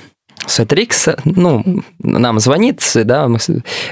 [0.48, 3.38] Сетрикс, ну, нам звонит, да, мы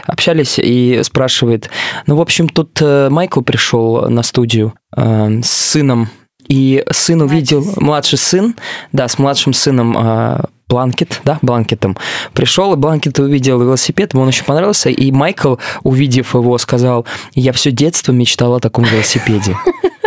[0.04, 1.70] общались и спрашивает,
[2.06, 6.08] ну, в общем, тут э, Майкл пришел на студию э, с сыном,
[6.48, 8.56] и сын увидел, младший, младший сын,
[8.92, 11.96] да, с младшим сыном э, Бланкет, да, Бланкетом,
[12.32, 17.52] пришел, и Бланкет увидел велосипед, ему он очень понравился, и Майкл, увидев его, сказал, я
[17.52, 19.56] все детство мечтал о таком велосипеде.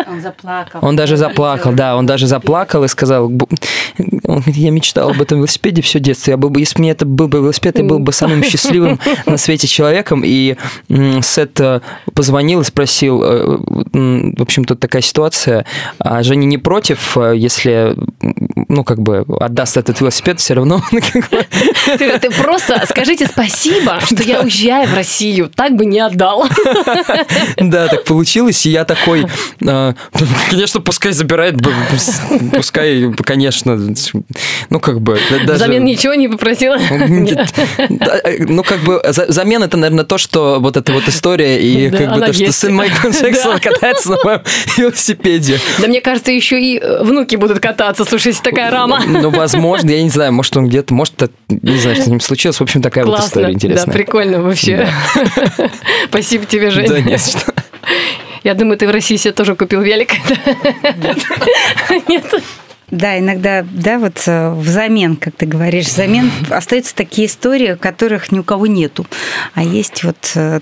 [0.10, 0.80] Он заплакал.
[0.82, 3.32] Он даже заплакал, да, он даже заплакал и сказал,
[4.48, 6.32] я мечтал об этом велосипеде все детство.
[6.32, 9.00] Я был бы, если бы мне это был бы велосипед, я был бы самым счастливым
[9.26, 10.24] на свете человеком.
[10.26, 10.56] И
[11.22, 11.82] Сет э,
[12.14, 15.66] позвонил и спросил, э, в общем, тут такая ситуация,
[16.00, 17.96] а Женя не против, э, если,
[18.68, 20.82] ну, как бы, отдаст этот велосипед, все равно.
[22.00, 26.48] Ты, просто скажите спасибо, что я уезжаю в Россию, так бы не отдал.
[27.58, 29.26] Да, так получилось, и я такой,
[29.60, 31.56] конечно, пускай забирает,
[32.54, 33.78] пускай, конечно,
[34.70, 35.20] ну, как бы...
[35.46, 36.78] Взамен ничего не попросила?
[38.40, 42.22] Ну, как бы, замен это, наверное, то, что вот эта вот история, и как бы
[42.26, 44.42] то, что сын Майкла Джексона катается на моем
[44.78, 45.60] велосипеде.
[45.80, 49.02] Да мне кажется, еще и э, внуки будут кататься, слушай, если такая рама.
[49.06, 51.16] Ну, возможно, я не знаю, может, он где-то, может,
[51.50, 52.56] не знаю, что с ним случилось.
[52.56, 53.88] В общем, такая вот история интересная.
[53.88, 54.88] Да, прикольно вообще.
[56.08, 56.88] Спасибо тебе, Женя.
[56.88, 57.54] Да, не что.
[58.46, 60.14] Я думаю, ты в России себе тоже купил велик.
[62.08, 62.42] Нет.
[62.90, 68.40] Да, иногда, да, вот э, взамен, как ты говоришь, взамен остаются такие истории, которых ни
[68.40, 69.06] у кого нету.
[69.56, 70.62] А есть вот э,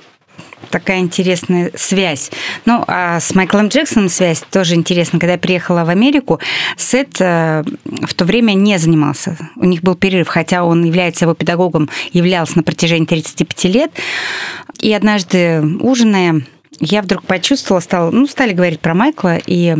[0.69, 2.31] такая интересная связь.
[2.65, 5.19] Ну, а с Майклом Джексоном связь тоже интересна.
[5.19, 6.39] Когда я приехала в Америку,
[6.77, 9.37] Сет э, в то время не занимался.
[9.55, 13.91] У них был перерыв, хотя он является его педагогом, являлся на протяжении 35 лет.
[14.79, 16.41] И однажды, ужиная,
[16.79, 19.75] я вдруг почувствовала, стала, ну, стали говорить про Майкла, и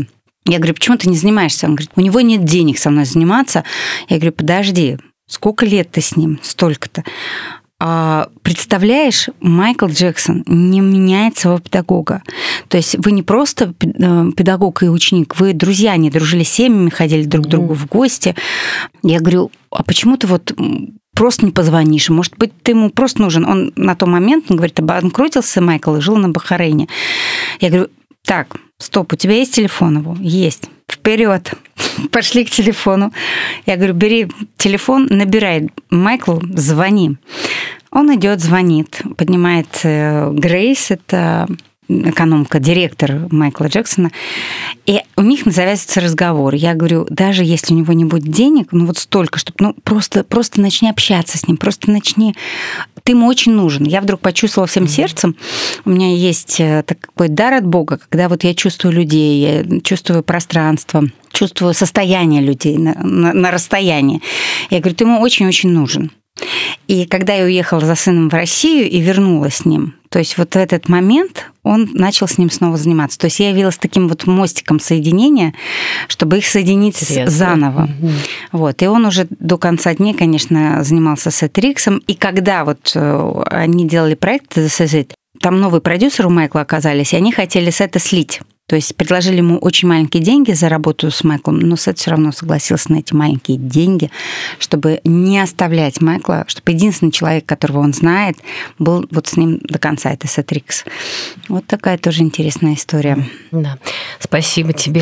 [0.46, 1.66] Я говорю, почему ты не занимаешься?
[1.66, 3.66] Он говорит, у него нет денег со мной заниматься.
[4.08, 4.98] Я говорю, подожди,
[5.28, 6.40] сколько лет ты с ним?
[6.42, 7.04] Столько-то.
[7.80, 12.24] А, представляешь, Майкл Джексон не меняет своего педагога.
[12.70, 16.90] То есть вы не просто э, педагог и ученик, вы друзья, они дружили с семьями,
[16.90, 18.36] ходили друг к другу в гости.
[19.04, 20.52] Я говорю, а почему ты вот
[21.14, 22.10] просто не позвонишь?
[22.10, 23.46] Может быть, ты ему просто нужен?
[23.46, 26.88] Он на тот момент, он говорит, обанкротился Майкл и жил на Бахарейне.
[27.60, 27.90] Я говорю,
[28.26, 30.18] так, стоп, у тебя есть телефон его?
[30.20, 30.70] Есть.
[30.92, 31.54] Вперед.
[32.12, 33.12] Пошли к телефону.
[33.66, 34.28] Я говорю, бери
[34.58, 37.18] телефон, набирай Майклу, звони.
[37.92, 41.48] Он идет, звонит, поднимает э, Грейс, это
[41.88, 44.12] экономка, директор Майкла Джексона,
[44.86, 46.54] и у них завязывается разговор.
[46.54, 50.24] Я говорю, даже если у него не будет денег, ну вот столько, чтобы, ну просто,
[50.24, 52.36] просто начни общаться с ним, просто начни
[53.04, 53.86] ты ему очень нужен.
[53.86, 55.36] Я вдруг почувствовала всем сердцем,
[55.86, 60.24] у меня есть э, такой дар от Бога, когда вот я чувствую людей, я чувствую
[60.24, 64.22] пространство, чувствую состояние людей на, на, на расстоянии.
[64.70, 66.12] Я говорю, ты ему очень-очень нужен.
[66.88, 70.54] И когда я уехала за сыном в Россию и вернулась с ним, то есть вот
[70.54, 73.18] в этот момент он начал с ним снова заниматься.
[73.18, 75.54] То есть я явилась таким вот мостиком соединения,
[76.08, 77.32] чтобы их соединить Интересно.
[77.32, 77.84] заново.
[77.84, 78.12] Угу.
[78.54, 78.82] Вот.
[78.82, 81.98] И он уже до конца дней, конечно, занимался с Этриксом.
[82.08, 84.58] И когда вот э, они делали проект
[85.40, 88.42] там новый продюсер у Майкла оказались, и они хотели с это слить.
[88.68, 92.34] То есть предложили ему очень маленькие деньги за работу с Майклом, но Сет все равно
[92.34, 94.12] согласился на эти маленькие деньги,
[94.60, 98.36] чтобы не оставлять Майкла, чтобы единственный человек, которого он знает,
[98.78, 100.12] был вот с ним до конца.
[100.12, 100.84] Это Сет Рикс.
[101.48, 103.26] Вот такая тоже интересная история.
[103.52, 103.78] Да,
[104.20, 105.02] спасибо тебе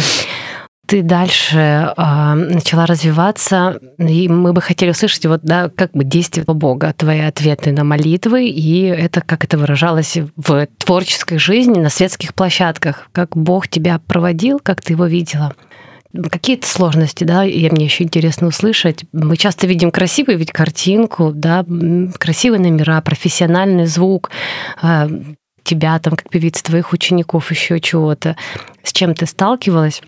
[0.86, 6.46] ты дальше э, начала развиваться, и мы бы хотели услышать вот, да, как бы действие
[6.46, 12.34] Бога, твои ответы на молитвы, и это как это выражалось в творческой жизни, на светских
[12.34, 15.54] площадках, как Бог тебя проводил, как ты его видела.
[16.32, 19.04] Какие-то сложности, да, и мне еще интересно услышать.
[19.12, 21.66] Мы часто видим красивую ведь картинку, да,
[22.18, 24.32] красивые номера, профессиональный звук,
[24.82, 25.10] э,
[25.64, 28.38] тебя там как певица, твоих учеников, еще чего-то.
[28.84, 30.02] С чем ты сталкивалась?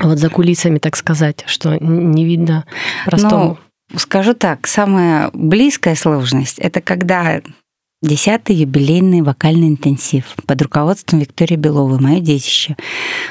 [0.00, 2.64] Вот за кулисами, так сказать, что не видно
[3.04, 3.58] простому?
[3.90, 7.40] Ну, скажу так, самая близкая сложность– это когда
[8.00, 12.76] Десятый юбилейный вокальный интенсив под руководством Виктории Беловой, мое детище.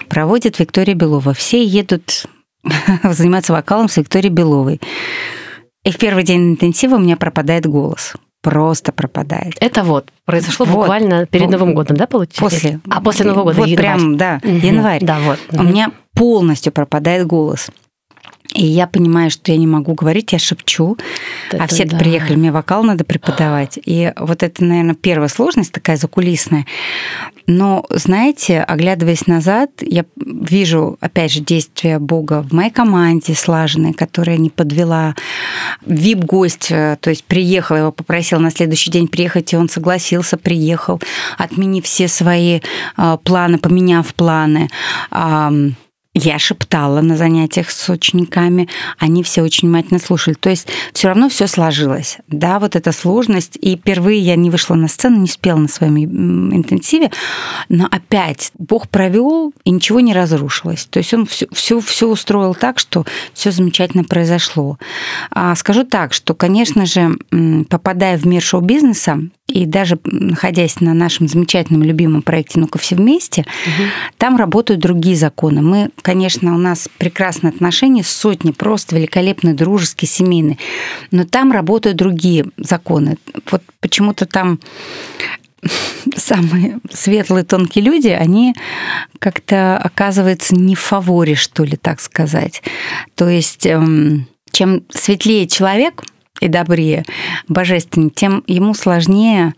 [0.09, 1.33] Проводит Виктория Белова.
[1.33, 2.25] Все едут
[3.03, 4.81] заниматься вокалом с Викторией Беловой.
[5.85, 9.55] И в первый день интенсива у меня пропадает голос просто пропадает.
[9.59, 10.81] Это вот произошло вот.
[10.81, 12.41] буквально перед Новым годом, да, получается?
[12.41, 12.79] После.
[12.89, 13.83] А после Нового года, Вот январь.
[13.83, 14.55] прям, да, угу.
[14.65, 15.03] январь.
[15.03, 15.39] Да, вот.
[15.51, 17.69] У меня полностью пропадает голос.
[18.53, 20.97] И я понимаю, что я не могу говорить, я шепчу,
[21.51, 21.97] это а все да.
[21.97, 23.77] приехали, мне вокал надо преподавать.
[23.85, 26.65] И вот это, наверное, первая сложность такая закулисная.
[27.45, 34.37] Но, знаете, оглядываясь назад, я вижу, опять же, действия Бога в моей команде слаженной, которая
[34.37, 35.15] не подвела.
[35.85, 41.01] Вип-гость, э, то есть приехал, его попросил на следующий день приехать, и он согласился, приехал,
[41.37, 42.59] отменив все свои
[42.97, 44.69] э, планы, поменяв планы
[46.17, 50.33] я шептала на занятиях с учениками, они все очень внимательно слушали.
[50.35, 52.17] То есть все равно все сложилось.
[52.27, 53.57] Да, вот эта сложность.
[53.61, 57.11] И впервые я не вышла на сцену, не спела на своем интенсиве,
[57.69, 60.85] но опять Бог провел и ничего не разрушилось.
[60.85, 64.77] То есть он все, все, все устроил так, что все замечательно произошло.
[65.29, 67.15] А скажу так, что, конечно же,
[67.69, 73.41] попадая в мир шоу-бизнеса, и даже находясь на нашем замечательном любимом проекте «Ну-ка все вместе»,
[73.41, 73.87] угу.
[74.17, 75.61] там работают другие законы.
[75.61, 80.57] Мы, конечно, у нас прекрасные отношения, сотни, просто великолепные, дружеские, семейные,
[81.11, 83.17] но там работают другие законы.
[83.51, 84.61] Вот почему-то там
[86.15, 88.55] самые светлые, тонкие люди, они
[89.19, 92.63] как-то оказываются не в фаворе, что ли, так сказать.
[93.15, 96.05] То есть, эм, чем светлее человек–
[96.39, 97.03] и добрее,
[97.47, 99.55] божественнее, тем ему сложнее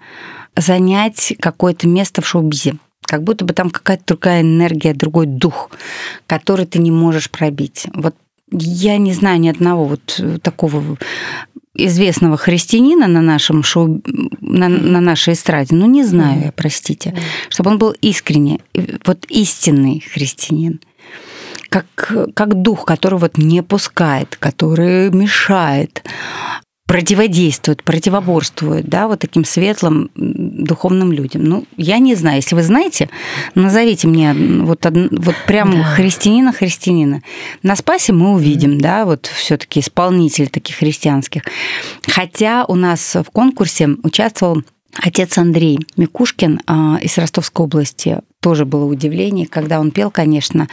[0.56, 2.76] занять какое-то место в шоу-бизе.
[3.10, 5.72] Как будто бы там какая-то другая энергия, другой дух,
[6.28, 7.88] который ты не можешь пробить.
[7.96, 8.16] Вот
[8.52, 10.96] я не знаю ни одного вот такого
[11.74, 14.00] известного христианина на нашем шоу,
[14.42, 17.16] на, на нашей эстраде, ну не знаю я, простите,
[17.50, 18.60] чтобы он был искренне,
[19.06, 20.80] вот истинный христианин.
[21.70, 26.04] Как, как дух, который вот не пускает, который мешает,
[26.90, 31.44] противодействуют, противоборствуют, да, вот таким светлым духовным людям.
[31.44, 33.12] Ну, я не знаю, если вы знаете,
[33.54, 35.84] назовите мне вот, вот прям да.
[35.84, 37.22] христианина христианина.
[37.62, 41.44] На Спасе мы увидим, да, вот все таки исполнители таких христианских.
[42.08, 44.64] Хотя у нас в конкурсе участвовал
[44.96, 50.68] отец Андрей Микушкин а, из Ростовской области, тоже было удивление, когда он пел, конечно,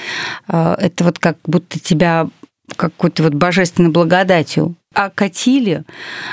[0.48, 2.30] это вот как будто тебя
[2.74, 5.84] какой-то вот божественной благодатью окатили,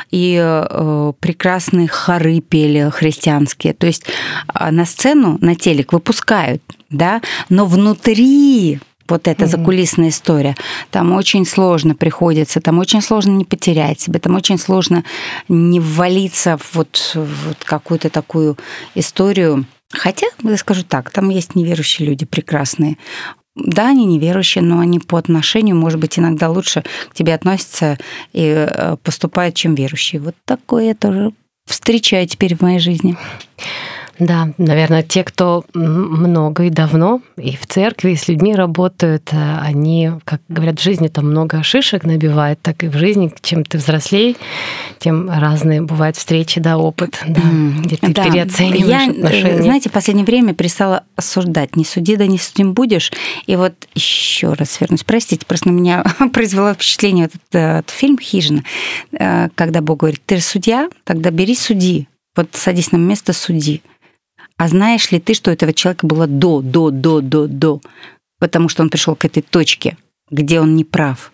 [0.10, 3.74] и э, прекрасные хоры пели христианские.
[3.74, 4.06] То есть
[4.54, 10.56] э, на сцену, на телек выпускают, да, но внутри вот эта закулисная история.
[10.90, 15.04] Там очень сложно приходится, там очень сложно не потерять себя, там очень сложно
[15.50, 18.58] не ввалиться в вот, вот какую-то такую
[18.96, 19.66] историю.
[19.92, 22.98] Хотя, я скажу так, там есть неверующие люди прекрасные.
[23.56, 27.98] Да, они неверующие, но они по отношению, может быть, иногда лучше к тебе относятся
[28.34, 30.22] и э, поступают, чем верующие.
[30.22, 31.32] Вот такое я тоже
[31.66, 33.16] встречаю теперь в моей жизни.
[34.26, 39.58] Да, наверное, те, кто много и давно и в церкви, и с людьми работают, э,
[39.62, 43.78] они, как говорят, в жизни там много шишек набивают, так и в жизни, чем ты
[43.78, 44.38] взрослей,
[45.00, 47.42] тем разные бывают встречи, да, опыт, да,
[47.80, 48.24] где ты да.
[48.24, 49.62] переоцениваешь Я, отношения.
[49.62, 51.76] знаете, в последнее время перестала осуждать.
[51.76, 53.12] Не суди, да не судим будешь.
[53.46, 55.04] И вот еще раз вернусь.
[55.04, 56.04] Простите, просто на меня
[56.34, 58.64] произвело впечатление вот этот, этот фильм «Хижина»,
[59.12, 62.08] э, когда Бог говорит, ты же судья, тогда бери суди.
[62.36, 63.84] Вот садись на место судьи.
[64.64, 67.82] А знаешь ли ты, что у этого человека было до, до, до, до, до?
[68.40, 69.98] Потому что он пришел к этой точке,
[70.32, 71.34] где он не прав.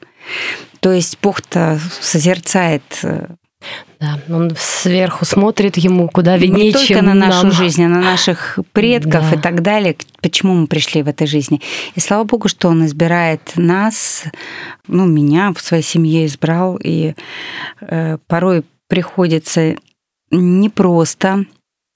[0.79, 3.27] То есть Бог-то созерцает э,
[3.99, 7.51] да, он сверху смотрит ему куда виднее, Не только чем на нашу нам.
[7.51, 9.35] жизнь, а на наших предков Да.
[9.35, 11.61] и так далее, почему мы пришли в этой жизни.
[11.93, 14.23] И слава Богу, что Он избирает нас,
[14.87, 17.13] ну, меня в своей семье избрал, и
[17.81, 19.75] э, порой приходится
[20.31, 21.45] непросто.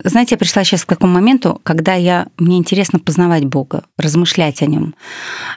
[0.03, 4.65] Знаете, я пришла сейчас к такому моменту, когда я, мне интересно познавать Бога, размышлять о
[4.65, 4.95] нем.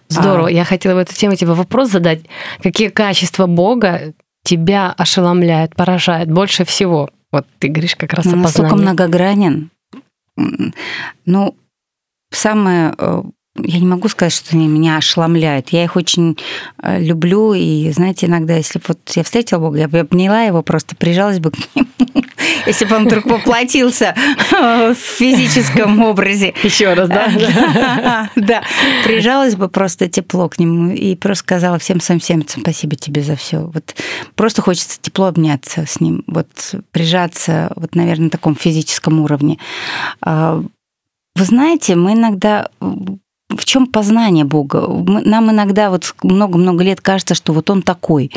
[0.09, 0.49] Здорово.
[0.49, 2.21] А, Я хотела в эту тему тебе вопрос задать.
[2.63, 7.11] Какие качества Бога тебя ошеломляют, поражают больше всего?
[7.33, 8.83] Вот ты говоришь как раз Он о настолько познании.
[8.85, 9.71] многогранен.
[10.39, 10.75] М,
[11.25, 11.57] Ну,
[12.31, 12.95] самое...
[13.57, 15.71] э, Я не могу сказать, что они меня ошеломляют.
[15.71, 16.39] Я их очень
[16.83, 17.55] э, люблю.
[17.55, 21.39] И, знаете, иногда, если бы вот я встретила Бога, я бы обняла его, просто прижалась
[21.39, 21.87] бы к нему.
[22.67, 24.15] Если бы он вдруг воплотился
[24.51, 26.55] в физическом образе.
[26.63, 28.29] Еще раз, да?
[28.37, 28.63] Да,
[29.05, 33.37] прижалась бы просто тепло к нему и просто сказала всем своим сердцем спасибо тебе за
[33.37, 33.59] все.
[33.73, 33.95] Вот
[34.35, 36.49] просто хочется тепло обняться с ним, вот
[36.91, 39.59] прижаться, вот, наверное, на таком физическом уровне.
[40.21, 40.63] А,
[41.35, 42.69] Вы знаете, мы иногда
[43.49, 44.87] в чем познание Бога?
[44.89, 48.31] Нам иногда вот много-много лет кажется, что вот он такой.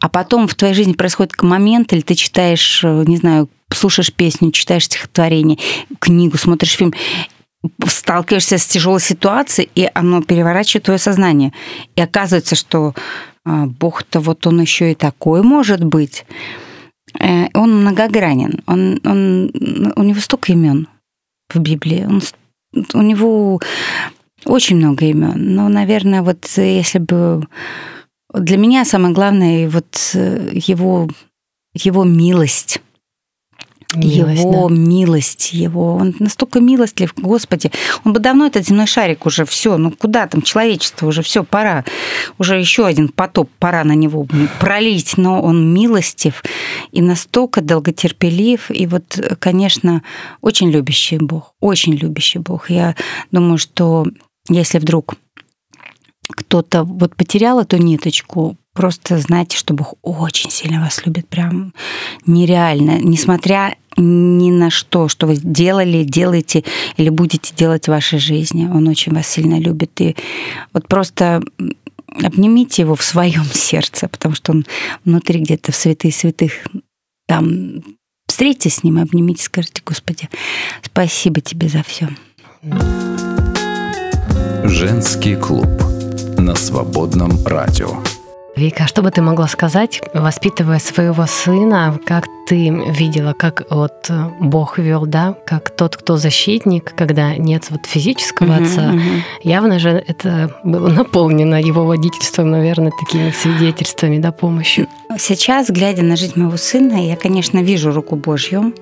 [0.00, 4.52] А потом в твоей жизни происходит момент, или ты читаешь, э, не знаю, слушаешь песню,
[4.52, 5.58] читаешь стихотворение,
[5.98, 6.94] книгу, смотришь фильм,
[7.84, 11.52] сталкиваешься с тяжелой ситуацией, и оно переворачивает твое сознание.
[11.96, 12.94] И оказывается, что
[13.44, 16.24] а, Бог-то вот он еще и такой может быть.
[17.18, 18.62] Э, Он многогранен.
[18.66, 20.88] Он, он, у него столько имен
[21.52, 22.06] в Библии.
[22.06, 22.22] Он,
[22.94, 23.60] у него
[24.44, 25.54] очень много имен.
[25.54, 27.46] Но, наверное, вот если бы
[28.32, 31.08] для меня самое главное вот э, его
[31.74, 32.80] его милость.
[33.94, 34.74] Милость, его да.
[34.74, 37.70] милость, его он настолько милостлив, Господи,
[38.04, 41.84] он бы давно этот земной шарик уже все, ну куда там человечество уже все пора,
[42.36, 44.26] уже еще один потоп пора на него
[44.58, 46.42] пролить, но он милостив
[46.90, 50.02] и настолько долготерпелив и вот, конечно,
[50.40, 52.68] очень любящий Бог, очень любящий Бог.
[52.68, 52.96] Я
[53.30, 54.04] думаю, что
[54.48, 55.14] если вдруг
[56.28, 61.72] кто-то вот потерял эту ниточку, просто знайте, что Бог очень сильно вас любит, прям
[62.26, 66.64] нереально, несмотря ни на что, что вы делали, делаете
[66.96, 68.66] или будете делать в вашей жизни.
[68.66, 69.98] Он очень вас сильно любит.
[70.00, 70.16] И
[70.74, 71.42] вот просто
[72.22, 74.66] обнимите его в своем сердце, потому что он
[75.04, 76.52] внутри где-то в святых святых
[77.26, 77.82] там
[78.28, 80.28] встретитесь с ним обнимите, скажите, Господи,
[80.82, 82.08] спасибо тебе за все.
[84.68, 85.68] Женский клуб
[86.38, 87.98] на свободном радио.
[88.56, 94.30] Вика, что бы ты могла сказать, воспитывая своего сына, как ты видела, как вот э,
[94.40, 98.82] Бог вел, да, как тот, кто защитник, когда нет вот физического Мгм, отца.
[98.92, 99.22] мгм.
[99.42, 104.86] Явно же это было наполнено его водительством, наверное, такими свидетельствами, да, помощью.
[105.18, 108.72] Сейчас, глядя на жизнь моего сына, я, конечно, вижу руку Божью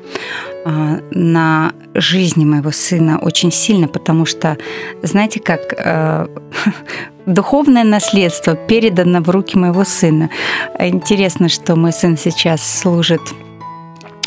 [0.65, 4.57] а, на жизни моего сына очень сильно, потому что,
[5.03, 6.27] знаете, как э,
[7.27, 10.31] духовное наследство передано в руки моего сына.
[10.79, 13.21] Интересно, что мой сын сейчас служит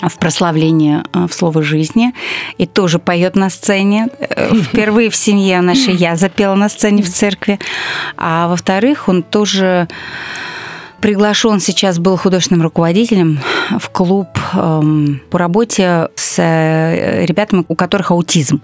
[0.02, 2.14] в прославлении э, в слово жизни
[2.58, 4.08] и тоже поет на сцене.
[4.20, 7.60] Э, Впервые в семье нашей я запела на сцене в церкви.
[8.16, 9.88] А во-вторых, он тоже
[11.02, 13.40] приглашен сейчас был художественным руководителем
[13.80, 18.62] в клуб эм, по работе с э, ребятами, у которых аутизм.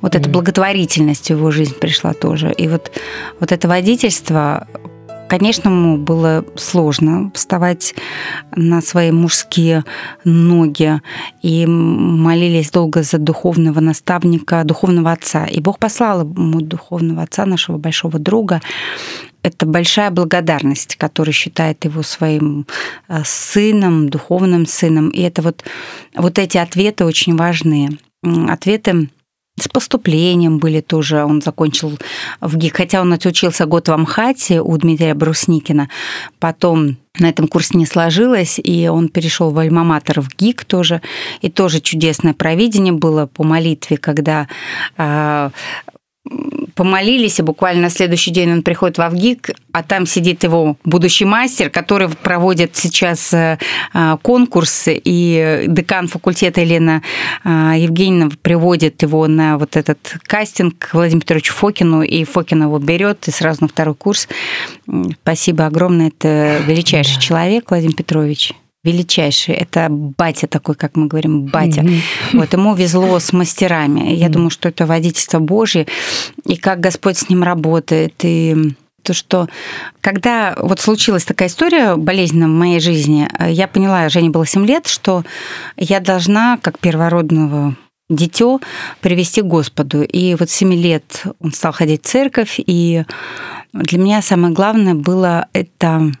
[0.00, 0.18] Вот mm-hmm.
[0.18, 2.52] эта благотворительность в его жизнь пришла тоже.
[2.52, 2.92] И вот,
[3.40, 4.66] вот это водительство
[5.26, 7.94] Конечно, ему было сложно вставать
[8.54, 9.84] на свои мужские
[10.24, 11.00] ноги
[11.42, 15.46] и молились долго за духовного наставника, духовного отца.
[15.46, 18.60] И Бог послал ему духовного отца, нашего большого друга.
[19.44, 22.66] Это большая благодарность, который считает его своим
[23.08, 25.10] э, сыном, духовным сыном.
[25.10, 25.62] И это вот,
[26.16, 27.90] вот эти ответы очень важные.
[28.48, 29.10] Ответы
[29.60, 31.22] с поступлением были тоже.
[31.24, 31.98] Он закончил
[32.40, 35.90] в ГИК, хотя он отучился год в Амхате у Дмитрия Брусникина.
[36.38, 41.02] Потом на этом курсе не сложилось, и он перешел в Альмаматор в ГИК тоже.
[41.42, 44.48] И тоже чудесное провидение было по молитве, когда
[44.96, 45.50] а,
[46.74, 51.24] помолились, и буквально на следующий день он приходит в Авгик, а там сидит его будущий
[51.24, 53.58] мастер, который проводит сейчас э,
[53.92, 57.02] э, конкурс, и декан факультета Елена
[57.44, 62.78] э, Евгеньевна приводит его на вот этот кастинг к Владимиру Петровичу Фокину, и Фокин его
[62.78, 64.28] берет, и сразу на второй курс.
[65.22, 67.20] Спасибо огромное, это величайший да.
[67.20, 68.52] человек, Владимир Петрович
[68.84, 69.54] величайший.
[69.54, 71.80] Это батя такой, как мы говорим, батя.
[71.80, 72.00] Mm-hmm.
[72.34, 74.14] Вот ему везло с мастерами.
[74.14, 74.30] Я mm-hmm.
[74.30, 75.86] думаю, что это водительство Божье,
[76.44, 79.48] и как Господь с ним работает, и то, что
[80.00, 84.86] когда вот случилась такая история болезненная в моей жизни, я поняла, Жене было 7 лет,
[84.86, 85.24] что
[85.76, 87.76] я должна, как первородного
[88.08, 88.60] дитё,
[89.00, 90.02] привести к Господу.
[90.02, 93.04] И вот 7 лет он стал ходить в церковь, и
[93.72, 96.12] для меня самое главное было это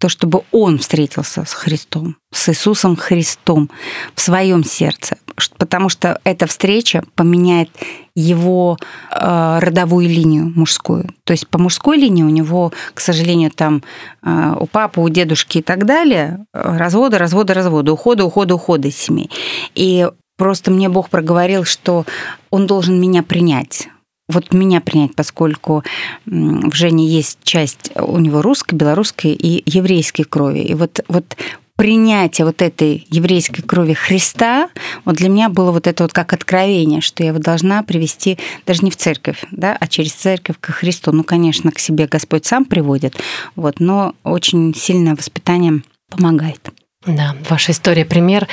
[0.00, 3.68] то, чтобы он встретился с Христом, с Иисусом Христом
[4.14, 5.18] в своем сердце,
[5.58, 7.68] потому что эта встреча поменяет
[8.14, 8.78] его
[9.10, 11.10] э, родовую линию мужскую.
[11.24, 13.82] То есть по мужской линии у него, к сожалению, там
[14.22, 19.30] э, у папы, у дедушки и так далее разводы, разводы, разводы, уходы, уходы, уходы семей.
[19.74, 22.06] И просто мне Бог проговорил, что
[22.48, 23.90] он должен меня принять
[24.30, 25.84] вот меня принять, поскольку
[26.26, 30.60] в Жене есть часть у него русской, белорусской и еврейской крови.
[30.60, 31.36] И вот, вот
[31.80, 34.68] принятие вот этой еврейской крови Христа,
[35.06, 38.82] вот для меня было вот это вот как откровение, что я вот должна привести даже
[38.82, 41.10] не в церковь, да, а через церковь к Христу.
[41.12, 43.16] Ну, конечно, к себе Господь сам приводит,
[43.56, 46.70] вот, но очень сильное воспитание помогает.
[47.06, 48.46] Да, ваша история пример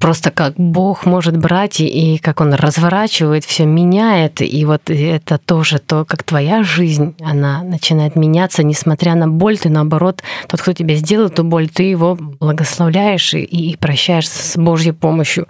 [0.00, 4.40] просто как Бог может брать и, и как Он разворачивает, все меняет.
[4.40, 9.68] И вот это тоже то, как твоя жизнь, она начинает меняться, несмотря на боль, ты
[9.68, 14.92] наоборот, тот, кто тебе сделал эту боль, ты его благословляешь и, и прощаешь с Божьей
[14.92, 15.46] помощью.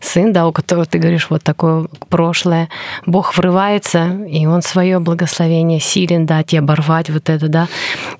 [0.00, 2.68] Сын, да, у которого ты говоришь вот такое прошлое,
[3.06, 7.68] Бог врывается, и Он свое благословение силен дать и оборвать вот это, да.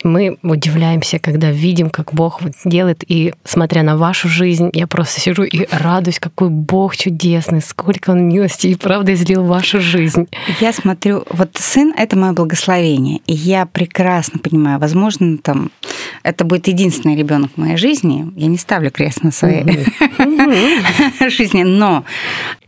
[0.05, 5.43] Мы удивляемся, когда видим, как Бог делает, и смотря на вашу жизнь, я просто сижу
[5.43, 10.29] и радуюсь, какой Бог чудесный, сколько Он милости и правды излил в вашу жизнь.
[10.61, 15.71] Я смотрю, вот сын— это мое благословение, и я прекрасно понимаю, возможно, там
[16.23, 18.31] это будет единственный ребенок в моей жизни.
[18.37, 19.65] Я не ставлю крест на своей
[21.31, 22.05] жизни, но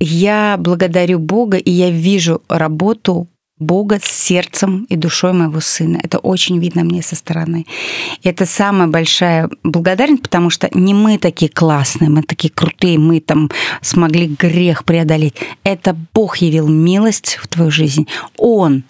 [0.01, 3.29] я благодарю Бога, и я вижу работу
[3.59, 6.01] Бога с сердцем и душой моего сына.
[6.03, 7.67] Это очень видно мне со стороны.
[8.23, 13.21] И это самая большая благодарность, потому что не мы такие классные, мы такие крутые, мы
[13.21, 13.51] там
[13.81, 15.37] смогли грех преодолеть.
[15.63, 18.09] Это Бог явил милость в твою жизнь.
[18.37, 18.83] Он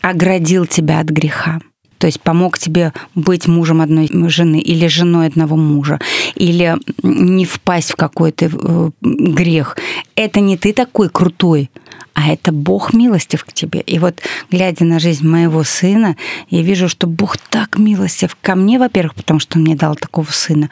[0.00, 1.60] оградил тебя от греха.
[1.98, 6.00] То есть помог тебе быть мужем одной жены или женой одного мужа,
[6.34, 9.76] или не впасть в какой-то э, грех.
[10.16, 11.70] Это не ты такой крутой,
[12.14, 13.80] а это Бог милостив к тебе.
[13.80, 16.16] И вот, глядя на жизнь моего сына,
[16.50, 20.30] я вижу, что Бог так милостив ко мне, во-первых, потому что он мне дал такого
[20.30, 20.70] сына,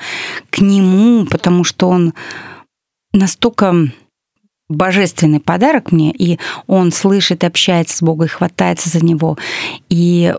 [0.50, 2.14] к нему, потому что он
[3.12, 3.74] настолько
[4.68, 9.36] божественный подарок мне, и он слышит, общается с Богом, и хватается за него,
[9.88, 10.34] и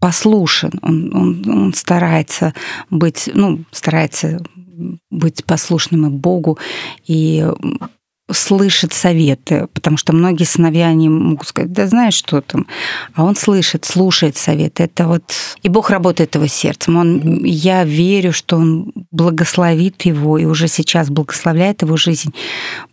[0.00, 2.54] послушен, он, он, он старается
[2.90, 4.42] быть, ну, старается
[5.10, 6.58] быть послушным и Богу,
[7.06, 7.46] и
[8.32, 12.66] слышит советы, потому что многие сыновья, они могут сказать, да знаешь, что там,
[13.14, 14.84] а он слышит, слушает советы.
[14.84, 15.22] Это вот...
[15.62, 16.96] И Бог работает его сердцем.
[16.96, 22.34] Он, я верю, что он благословит его и уже сейчас благословляет его жизнь.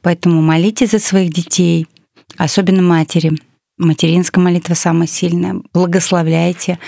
[0.02, 1.88] Поэтому молитесь за своих детей,
[2.38, 3.34] особенно матери.
[3.78, 5.56] Материнская молитва самая сильная.
[5.74, 6.80] Благословляйте.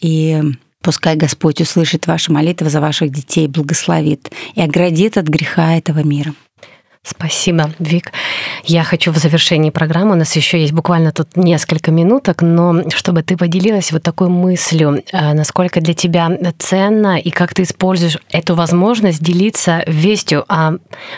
[0.00, 0.40] И
[0.82, 6.32] Пускай Господь услышит ваши молитвы за ваших детей, благословит и оградит от греха этого мира.
[7.02, 8.12] Спасибо, Вик.
[8.64, 13.22] Я хочу в завершении программы, у нас еще есть буквально тут несколько минуток, но чтобы
[13.22, 18.54] ты поделилась вот такой мыслью, э, насколько для тебя ценно и как ты используешь эту
[18.54, 20.72] возможность делиться вестью о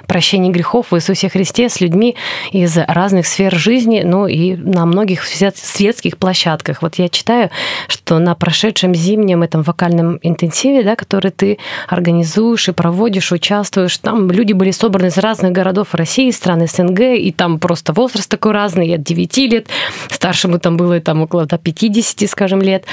[0.07, 2.15] прощении грехов в Иисусе Христе с людьми
[2.53, 6.83] из разных сфер жизни, ну и на многих светских площадках.
[6.83, 7.51] Вот я читаю,
[7.89, 11.59] что на прошедшем зимнем этом вокальном интенсиве, да, который ты
[11.89, 17.01] организуешь и проводишь, участвуешь, там люди были собраны из разных городов, городов России, стран СНГ,
[17.01, 19.69] и там просто возраст такой разный, от 9 лет,
[20.11, 22.85] старшему там было там около до 50, скажем, лет.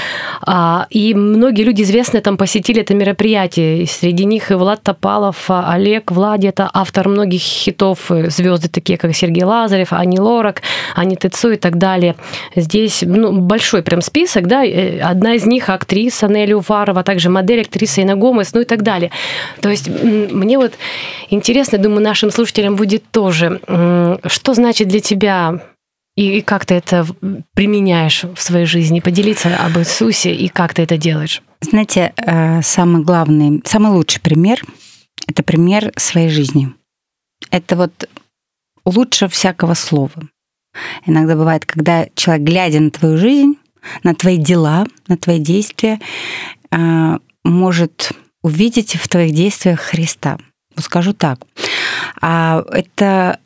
[0.41, 3.83] А, и многие люди известные там посетили это мероприятие.
[3.83, 8.69] И среди них и Влад Топалов, а, Олег Влади, это автор многих хитов, э, звезды
[8.69, 10.61] такие, как Сергей Лазарев, Ани Лорак,
[10.95, 12.15] Ани Тецу и так далее.
[12.55, 17.29] Здесь ну, большой прям список, да, э, одна из них актриса Нелли Уварова, а также
[17.29, 19.11] модель, актриса Инна Гомес, ну и так далее.
[19.61, 20.73] То есть мне вот
[21.29, 23.59] интересно, думаю, нашим слушателям слушателям будет тоже.
[24.25, 25.61] Что значит для тебя
[26.15, 27.05] и как ты это
[27.53, 28.99] применяешь в своей жизни?
[28.99, 31.41] Поделиться об Иисусе и как ты это делаешь?
[31.61, 34.61] Знаете, э, самый главный, самый лучший пример–
[35.27, 36.73] это пример своей жизни.
[37.51, 38.09] Это вот
[38.85, 40.21] лучше всякого слова.
[41.05, 43.55] Иногда бывает, когда человек, глядя на твою жизнь,
[44.03, 45.99] на твои дела, на твои действия,
[46.71, 48.11] э, может
[48.41, 50.37] увидеть в твоих действиях Христа.
[50.77, 51.39] Скажу так.
[52.21, 53.39] А это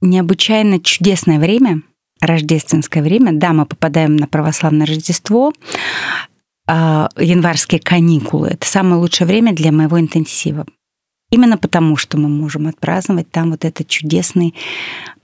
[0.00, 1.82] необычайно чудесное время,
[2.20, 3.32] рождественское время.
[3.32, 5.52] Да, мы попадаем на православное Рождество,
[6.66, 8.48] а, январские каникулы.
[8.48, 10.66] Это самое лучшее время для моего интенсива.
[11.30, 14.54] Именно потому, что мы можем отпраздновать там вот этот чудесный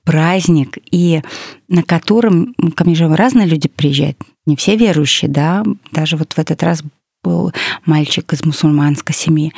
[0.05, 1.23] праздник, и
[1.69, 4.17] на котором ко мне же разные люди приезжают,
[4.47, 6.83] не все верующие, да, даже вот в этот раз
[7.27, 7.53] был
[7.85, 9.53] мальчик из мусульманской семьи.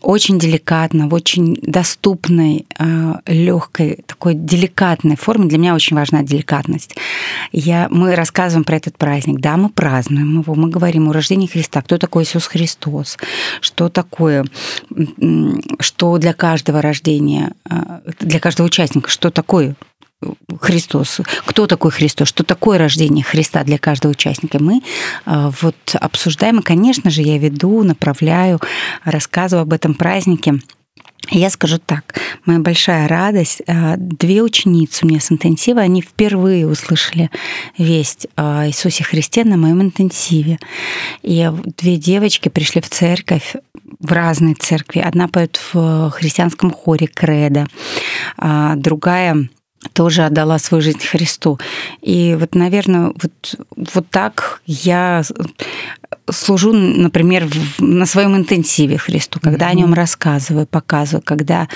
[0.00, 5.46] Очень деликатно, в очень доступной, а, легкой, такой деликатной форме.
[5.46, 6.96] Для меня очень важна деликатность.
[7.52, 9.40] Я, мы рассказываем про этот праздник.
[9.40, 11.82] Да, мы празднуем его, мы говорим о рождении Христа.
[11.82, 13.18] Кто такой Иисус Христос?
[13.60, 14.46] Что такое,
[15.80, 19.74] что для каждого рождения, а, для каждого участника, что такое
[20.60, 24.62] Христос, кто такой Христос, что такое рождение Христа для каждого участника.
[24.62, 24.82] Мы
[25.24, 28.60] а, вот обсуждаем, и, конечно же, я веду, направляю,
[29.04, 30.60] рассказываю об этом празднике.
[31.30, 32.14] Я скажу так,
[32.44, 37.30] моя большая радость, а, две ученицы у меня с интенсива, они впервые услышали
[37.78, 40.58] весть о Иисусе Христе на моем интенсиве.
[41.22, 41.48] И
[41.78, 43.54] две девочки пришли в церковь,
[44.00, 45.00] в разные церкви.
[45.00, 47.66] Одна поет в христианском хоре Кредо,
[48.36, 49.48] а другая
[49.92, 51.58] тоже отдала свою жизнь Христу.
[52.02, 53.54] И вот, наверное, вот,
[53.94, 55.22] вот так я
[56.30, 59.70] служу, например, в, на своем интенсиве Христу, когда mm-hmm.
[59.70, 61.68] о нем рассказываю, показываю, когда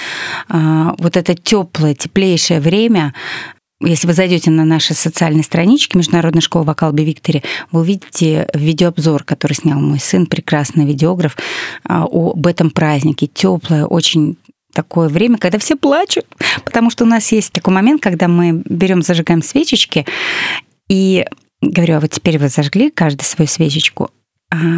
[0.48, 3.14] а, вот это теплое, теплейшее время
[3.80, 9.24] если вы зайдете на наши социальные странички Международной школы вокал Би Виктори, вы увидите видеообзор,
[9.24, 11.36] который снял мой сын, прекрасный видеограф,
[11.84, 13.26] а, об этом празднике.
[13.26, 14.36] Теплое, очень
[14.74, 16.26] такое время, когда все плачут,
[16.64, 20.04] потому что у нас есть такой момент, когда мы берем, зажигаем свечечки,
[20.88, 21.24] и
[21.62, 24.10] говорю, а вот теперь вы зажгли каждый свою свечечку,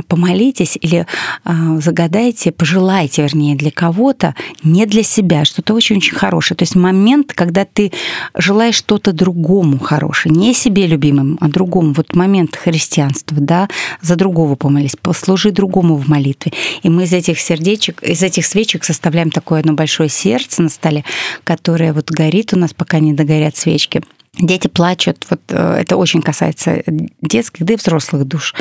[0.09, 1.07] помолитесь или
[1.45, 6.57] а, загадайте, пожелайте, вернее, для кого-то, не для себя, что-то очень-очень хорошее.
[6.57, 7.93] То есть момент, когда ты
[8.35, 11.93] желаешь что-то другому хорошее, не себе любимым, а другому.
[11.93, 13.69] Вот момент христианства, да,
[14.01, 16.53] за другого помолись, послужи другому в молитве.
[16.83, 21.05] И мы из этих сердечек, из этих свечек составляем такое одно большое сердце на столе,
[21.45, 24.03] которое вот горит у нас, пока не догорят свечки.
[24.39, 26.83] Дети плачут, вот э, это очень касается
[27.23, 28.55] детских, да и взрослых душ.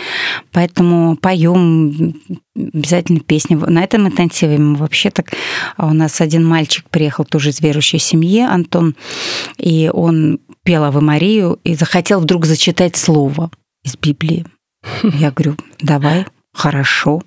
[0.51, 2.15] Поэтому поем
[2.55, 3.55] обязательно песни.
[3.55, 5.33] На этом мы вообще так...
[5.75, 8.95] А у нас один мальчик приехал тоже из верующей семьи, Антон,
[9.57, 13.51] и он пел Авы Марию и захотел вдруг зачитать слово
[13.83, 14.45] из Библии.
[15.03, 17.21] Я говорю, давай хорошо.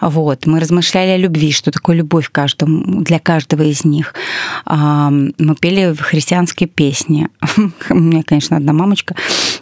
[0.00, 0.46] Вот.
[0.46, 4.14] Мы размышляли о любви, что такое любовь каждому, для каждого из них.
[4.66, 7.28] Мы пели христианские песни.
[7.90, 9.14] У меня, конечно, одна мамочка,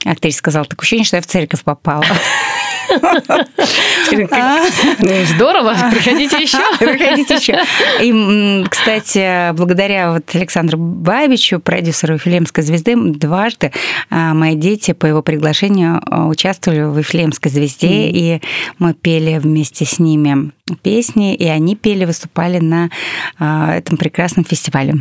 [0.05, 2.05] актриса, сказала, такое ощущение, что я в церковь попала.
[4.99, 6.59] Ну, здорово, приходите еще.
[6.79, 7.59] Приходите еще.
[8.01, 13.73] И, кстати, благодаря вот Александру Бабичу, продюсеру Вифлеемской звезды, дважды
[14.11, 18.41] а, мои дети по его приглашению а, участвовали в Вифлеемской звезде, и
[18.79, 22.91] мы пели вместе с ними песни, и они пели, выступали на
[23.39, 24.95] а, этом прекрасном фестивале.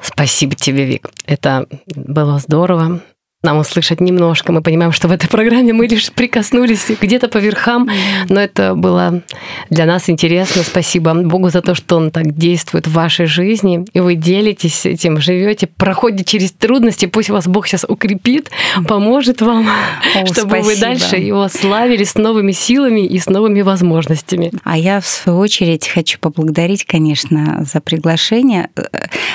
[0.00, 1.10] Спасибо тебе, Вик.
[1.26, 3.00] Это было здорово.
[3.46, 4.50] Нам услышать немножко.
[4.50, 7.88] Мы понимаем, что в этой программе мы лишь прикоснулись где-то по верхам,
[8.28, 9.22] но это было
[9.70, 10.62] для нас интересно.
[10.62, 15.20] Спасибо Богу за то, что Он так действует в вашей жизни, и вы делитесь этим,
[15.20, 17.06] живете, проходите через трудности.
[17.06, 18.50] Пусть вас Бог сейчас укрепит,
[18.88, 20.66] поможет вам, О, чтобы спасибо.
[20.66, 24.50] вы дальше Его славили с новыми силами и с новыми возможностями.
[24.64, 28.70] А я, в свою очередь, хочу поблагодарить, конечно, за приглашение.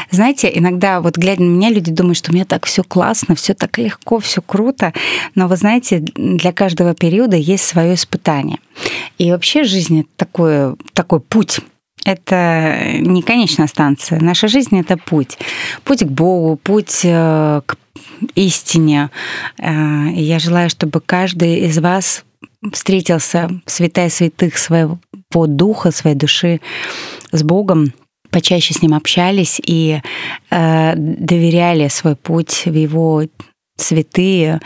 [0.09, 3.53] Знаете, иногда вот глядя на меня, люди думают, что у меня так все классно, все
[3.53, 4.93] так легко легко, все круто,
[5.35, 8.57] но вы знаете, для каждого периода есть свое испытание.
[9.17, 11.59] И вообще жизнь это такой, такой путь.
[12.03, 14.19] Это не конечная станция.
[14.19, 15.37] Наша жизнь это путь.
[15.83, 17.75] Путь к Богу, путь э, к
[18.33, 19.11] истине.
[19.59, 22.23] Э, и я желаю, чтобы каждый из вас
[22.73, 24.97] встретился святая святых своего
[25.31, 26.59] духа, своей души
[27.31, 27.93] с Богом,
[28.31, 30.01] почаще с Ним общались и
[30.49, 33.23] э, доверяли свой путь в Его
[33.81, 34.59] святые,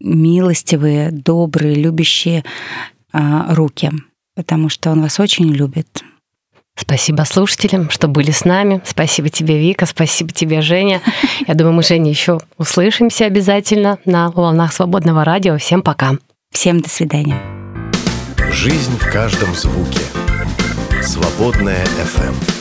[0.00, 2.44] милостивые, добрые, любящие
[3.12, 3.90] а, руки,
[4.34, 6.04] потому что Он вас очень любит.
[6.78, 8.82] Спасибо слушателям, что были с нами.
[8.84, 11.00] Спасибо тебе, Вика, спасибо тебе, Женя.
[11.46, 15.56] Я думаю, мы, Женя, еще услышимся обязательно на волнах свободного радио.
[15.56, 16.18] Всем пока.
[16.52, 17.40] Всем до свидания.
[18.52, 20.00] Жизнь в каждом звуке.
[21.02, 22.55] Свободная FM.